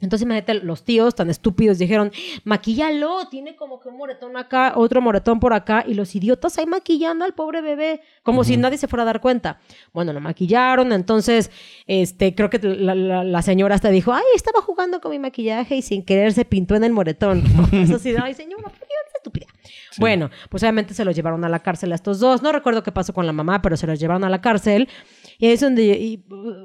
[0.01, 2.13] Entonces, imagínate, los tíos tan estúpidos dijeron,
[2.45, 6.67] maquíllalo, tiene como que un moretón acá, otro moretón por acá, y los idiotas ahí
[6.67, 9.59] maquillando al pobre bebé, como si nadie se fuera a dar cuenta.
[9.93, 11.51] Bueno, lo maquillaron, entonces,
[11.87, 15.77] este, creo que la, la- la señora hasta dijo, ay, estaba jugando con mi maquillaje
[15.77, 17.43] y sin querer se pintó en el moretón.
[17.73, 19.47] Eso sí, ay, señora, ¿por qué eres estúpida?
[19.63, 20.01] Sí.
[20.01, 22.43] Bueno, pues obviamente se los llevaron a la cárcel a estos dos.
[22.43, 24.89] No recuerdo qué pasó con la mamá, pero se los llevaron a la cárcel.
[25.39, 25.83] Y es donde.
[25.85, 26.25] Y,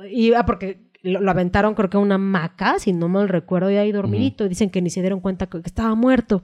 [0.10, 3.78] y- ah, porque lo, lo aventaron, creo que una hamaca, si no mal recuerdo, y
[3.78, 4.46] ahí dormidito.
[4.46, 6.44] Y dicen que ni se dieron cuenta que, estaba muerto.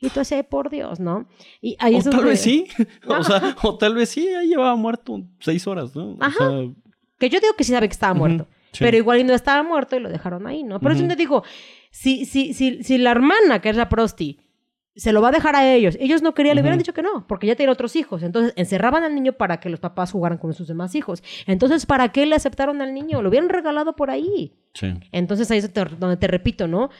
[0.00, 1.26] Y tú así, "Ay, por Dios, ¿no?
[1.62, 2.66] Y ahí O es tal donde- vez sí.
[3.08, 6.12] o, sea, o tal vez sí, ahí llevaba muerto seis horas, ¿no?
[6.12, 6.36] O Ajá.
[6.36, 6.70] sea,
[7.18, 8.46] Que yo digo que sí sabe que estaba muerto.
[8.72, 8.78] sí.
[8.84, 10.80] Pero igual no estaba muerto y lo dejaron ahí, ¿no?
[10.80, 11.08] Por eso Ujú.
[11.10, 11.42] te digo,
[11.90, 14.40] si, si, si, si la hermana, que es la prosti,
[14.96, 17.26] se lo va a dejar a ellos, ellos no querían, le hubieran dicho que no,
[17.26, 18.22] porque ya tenía otros hijos.
[18.22, 21.22] Entonces encerraban al niño para que los papás jugaran con sus demás hijos.
[21.46, 23.20] Entonces, ¿para qué le aceptaron al niño?
[23.22, 24.54] Lo hubieran regalado por ahí.
[24.74, 24.94] sí.
[25.12, 26.90] Entonces ahí es donde te, repito, ¿no?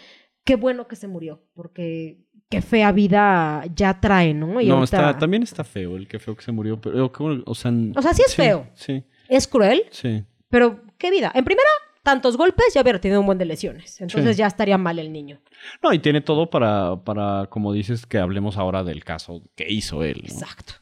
[0.45, 2.19] Qué bueno que se murió, porque
[2.51, 4.61] qué fea vida ya trae, ¿no?
[4.61, 7.11] Y no, ahorita- está, también está feo el que feo que se murió, pero
[7.55, 8.67] sea, O sea, sí es feo.
[8.75, 10.25] Sí, Es cruel, sí.
[10.51, 11.33] Pero, ¿qué vida?
[11.35, 11.69] En primera,
[12.05, 14.01] tantos golpes ya hubiera tenido un buen de lesiones.
[14.01, 14.41] Entonces Sí.
[14.41, 15.41] ya estaría mal el niño.
[15.83, 20.05] No, y tiene todo para, para, como dices, que hablemos ahora del caso que hizo
[20.05, 20.23] él.
[20.23, 20.33] ¿no?
[20.33, 20.75] Exacto.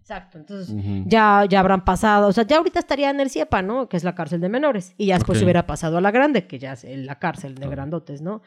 [0.00, 0.38] Exacto.
[0.38, 0.74] Entonces
[1.06, 2.26] ya, ya habrán pasado.
[2.26, 3.88] O sea, ya ahorita estaría en el CIEPA, ¿no?
[3.88, 4.94] Que es la cárcel de menores.
[4.98, 7.70] Y ya después hubiera pasado a la grande, que ya es la cárcel de Claro.
[7.72, 8.42] grandotes, ¿no?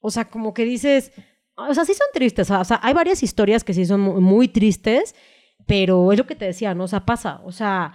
[0.00, 1.10] O sea, como que dices.
[1.56, 2.50] O sea, sí son tristes.
[2.50, 5.14] O sea, hay varias historias que sí son mu- muy tristes,
[5.66, 6.84] pero es lo que te decía, ¿no?
[6.84, 7.40] O sea, pasa.
[7.44, 7.94] O sea.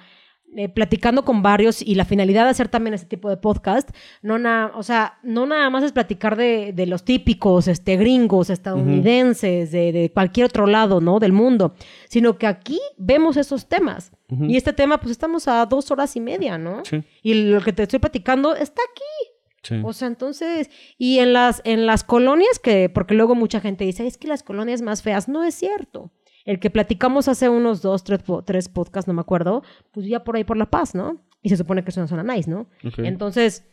[0.56, 3.89] Eh, platicando con varios y la finalidad de hacer también este tipo de podcast,
[4.22, 8.49] no na- o sea, no nada más es platicar de, de los típicos este, gringos,
[8.49, 11.20] estadounidenses, de, de cualquier otro lado, ¿no?
[11.20, 11.74] Del mundo,
[12.10, 14.12] sino que aquí vemos esos temas.
[14.47, 16.84] Y este tema, pues estamos a dos horas y media, ¿no?
[16.86, 19.34] Sí, Y lo que te estoy platicando está aquí.
[19.62, 19.82] sí.
[19.84, 24.08] O sea, entonces, y en las, en las colonias que, porque luego mucha gente dice,
[24.08, 26.12] es que las colonias más feas, no es cierto.
[26.46, 30.36] El que platicamos hace unos dos, tres, tres podcasts, no me acuerdo, pues ya por
[30.36, 31.22] ahí por La Paz, ¿no?
[31.42, 32.68] Y se supone que es una zona nice, ¿no?
[32.98, 33.68] Entonces,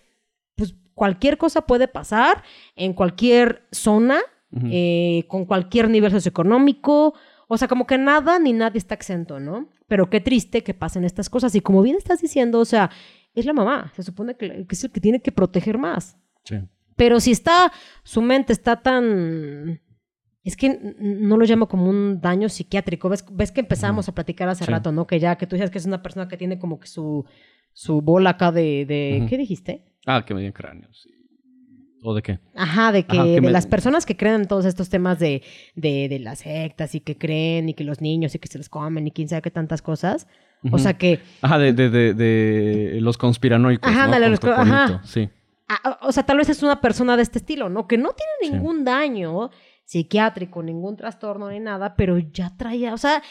[0.57, 2.43] pues cualquier cosa puede pasar
[2.77, 4.19] en cualquier zona,
[4.71, 7.14] eh, con cualquier nivel socioeconómico.
[7.47, 9.69] O sea, como que nada ni nadie está exento, ¿no?
[9.87, 11.55] Pero qué triste que pasen estas cosas.
[11.55, 12.91] Y como bien estás diciendo, o sea,
[13.35, 13.93] es la mamá.
[13.95, 16.19] Se supone que, que es el que tiene que proteger más.
[16.45, 16.57] Sí.
[16.97, 19.81] Pero si está, su mente está tan...
[20.49, 23.09] Es que no lo llamo como un daño psiquiátrico.
[23.11, 24.70] ¿Ves, ves que empezamos a platicar hace Sí.
[24.70, 25.07] rato, ¿no?
[25.07, 27.26] Que ya, que tú dices que es una persona que tiene como que su,
[27.74, 29.26] su bola acá de...
[29.28, 29.84] ¿Qué dijiste?
[30.07, 31.11] Ah, que me dio cráneo, sí.
[32.03, 32.38] ¿O de qué?
[32.55, 35.18] Ajá, de que Ajá, que de me- las personas que creen en todos estos temas
[35.18, 35.42] de,
[35.74, 38.68] de, de las sectas y que creen y que los niños y que se los
[38.70, 40.26] comen y quién sabe qué tantas cosas.
[40.72, 43.90] O sea que, Ajá, de, de, de, de los conspiranoicos.
[43.90, 44.12] Ajá, ¿no?
[44.12, 45.03] Con los ajá.
[45.05, 45.28] Sí.
[45.68, 47.86] a- o sea, tal vez es una persona de este estilo, ¿no?
[47.86, 48.51] Que no tiene Sí.
[48.53, 49.51] ningún daño
[49.89, 53.22] psiquiátrico, ningún trastorno ni nada, pero ya traía, o sea,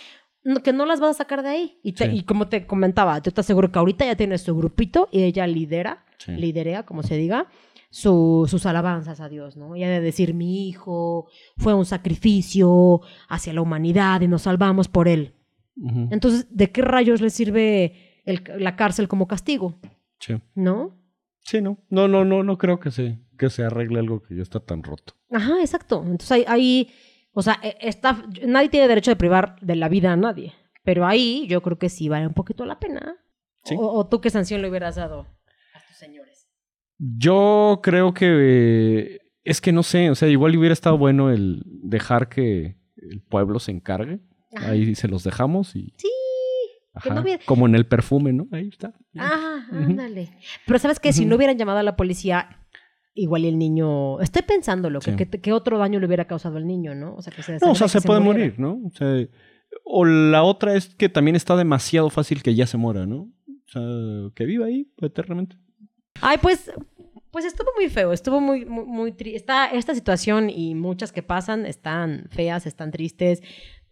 [0.43, 1.79] no- que no las vas a sacar de ahí.
[1.83, 2.17] Y, te- Sí.
[2.17, 5.45] y como te comentaba, yo te aseguro que ahorita ya tiene su grupito y ella
[5.45, 6.31] lidera, Sí.
[6.31, 7.45] liderea, como se diga,
[7.91, 9.75] su- sus alabanzas a Dios, ¿no?
[9.75, 11.27] Ella de decir, mi hijo
[11.57, 15.35] fue un sacrificio hacia la humanidad y nos salvamos por él.
[16.09, 19.75] Entonces, ¿de qué rayos le sirve el- la cárcel como castigo?
[20.19, 20.33] Sí.
[20.55, 20.95] ¿No?
[21.47, 21.77] Sí, no.
[21.89, 24.83] No, no, no, no creo que se, que se arregle algo que ya está tan
[24.83, 25.13] roto.
[25.31, 26.01] Ajá, exacto.
[26.03, 26.89] Entonces ahí, ahí,
[27.31, 30.53] O sea, e- está, nadie tiene derecho de privar de la vida a nadie.
[30.83, 33.15] Pero ahí yo creo que sí vale un poquito la pena.
[33.63, 33.75] Sí.
[33.79, 35.21] O, o tú qué sanción le hubieras dado
[35.73, 36.47] a tus señores.
[36.97, 41.61] Yo creo que eh, es que no sé, o sea, igual hubiera estado bueno el
[41.65, 44.19] dejar que el pueblo se encargue.
[44.55, 44.71] Ajá.
[44.71, 45.93] Ahí se los dejamos y.
[45.97, 46.09] Sí,
[47.01, 48.47] que no Ajá, hubiera- Como en el perfume, ¿no?
[48.51, 48.93] Ahí está.
[49.17, 50.29] Ah, ándale.
[50.65, 52.65] Pero sabes que si no hubieran llamado a la policía,
[53.13, 54.19] igual el niño.
[54.21, 55.17] Estoy pensando lo que, Sí.
[55.17, 57.15] que, que otro daño le hubiera causado al niño, ¿no?
[57.15, 58.53] O sea, que se No, o sea, se puede muriera.
[58.55, 58.87] morir, ¿no?
[58.87, 59.27] O sea,
[59.83, 63.29] o la otra es que también está demasiado fácil que ya se muera, ¿no?
[63.47, 63.81] O sea,
[64.35, 65.57] que viva ahí eternamente.
[66.21, 66.71] Ay, pues,
[67.31, 71.21] pues estuvo muy feo, estuvo muy, muy, muy tri- Esta, esta situación y muchas que
[71.23, 73.41] pasan están feas, están tristes,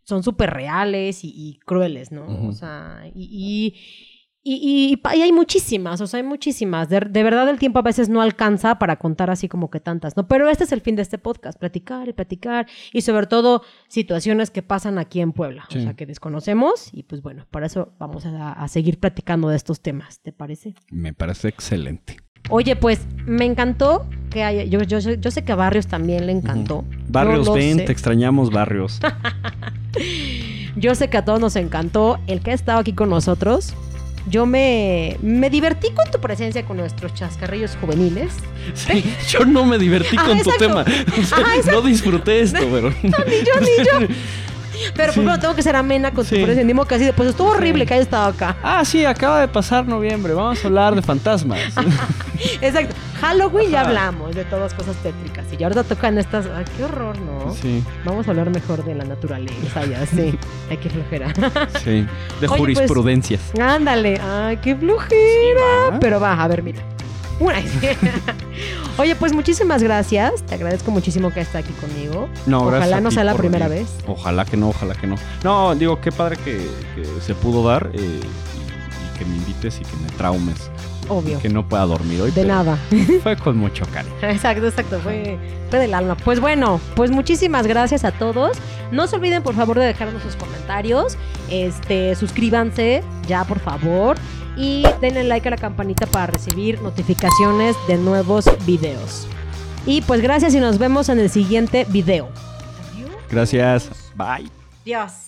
[0.05, 2.47] son súper reales y, y crueles, ¿no?
[2.47, 3.75] O sea, y, y,
[4.47, 6.87] y- y pa- y hay muchísimas, o sea, hay muchísimas.
[6.87, 10.15] De, de verdad el tiempo a veces no alcanza para contar así como que tantas,
[10.15, 10.27] ¿no?
[10.27, 14.51] Pero este es el fin de este podcast, platicar y platicar y sobre todo situaciones
[14.51, 15.79] que pasan aquí en Puebla, Sí.
[15.79, 19.55] o sea, que desconocemos y pues bueno, para eso vamos a, a seguir platicando de
[19.57, 20.75] estos temas, ¿te parece?
[20.91, 22.17] Me parece excelente.
[22.49, 24.63] Oye, pues me encantó que haya.
[24.63, 26.83] Yo, yo, yo sé que a Barrios también le encantó.
[27.07, 27.85] Barrios, ven, sé.
[27.85, 28.99] te extrañamos, Barrios.
[30.75, 33.73] Yo sé que a todos nos encantó el que ha estado aquí con nosotros.
[34.27, 38.33] Yo me, me divertí con tu presencia con nuestros chascarrillos juveniles.
[38.73, 40.81] Sí, yo no me divertí Ajá, con tu tema.
[40.81, 41.81] O sea, Ajá, exacto.
[41.81, 42.89] no disfruté esto, pero.
[42.89, 44.15] ni yo, ni yo.
[44.95, 45.19] Pero Sí.
[45.19, 46.35] pues bueno, tengo que ser amena con tu Sí.
[46.35, 46.63] presencia.
[46.63, 48.55] Ni modo que así de, Pues estuvo horrible que haya estado acá.
[48.63, 50.33] Ah, sí, acaba de pasar noviembre.
[50.33, 51.59] Vamos a hablar de fantasmas.
[52.61, 52.95] Exacto.
[53.21, 55.45] Halloween ya hablamos de todas cosas tétricas.
[55.51, 56.45] Y ya ahorita tocan estas.
[56.55, 57.53] Ay, qué horror, ¿no?
[57.53, 60.37] Sí, Vamos a hablar mejor de la naturaleza, ya sí.
[60.69, 61.33] Ay, qué flojera.
[61.83, 62.05] sí.
[62.41, 63.41] De pues, jurisprudencias.
[63.59, 65.91] Ándale, ay, qué flojera.
[65.93, 65.99] ¿va?
[65.99, 66.81] Pero va, a ver, mira.
[67.39, 67.55] Una.
[68.97, 70.43] Oye, pues muchísimas gracias.
[70.43, 72.29] Te agradezco muchísimo que estés aquí conmigo.
[72.45, 73.83] No, gracias Ojalá no sea la primera venir.
[73.85, 73.93] vez.
[74.07, 75.15] Ojalá que no, ojalá que no.
[75.43, 76.65] No, digo, qué padre que,
[76.95, 80.69] que se pudo dar eh, y, y que me invites y que me traumes.
[81.07, 81.39] Obvio.
[81.39, 82.31] Que no pueda dormir hoy.
[82.31, 82.79] De nada.
[83.23, 84.15] Fue con mucho cariño.
[84.23, 84.99] Exacto, exacto.
[85.01, 85.37] Fue,
[85.69, 86.15] fue del alma.
[86.15, 88.57] Pues bueno, pues muchísimas gracias a todos.
[88.91, 91.17] No se olviden, por favor, de dejarnos sus comentarios.
[91.51, 94.17] Este, suscríbanse ya, por favor.
[94.57, 99.27] Y denle like a la campanita para recibir notificaciones de nuevos videos.
[99.85, 102.29] Y pues gracias y nos vemos en el siguiente video.
[102.93, 103.11] Adiós.
[103.29, 103.89] Gracias.
[104.15, 104.49] Bye.
[104.83, 105.25] Adiós.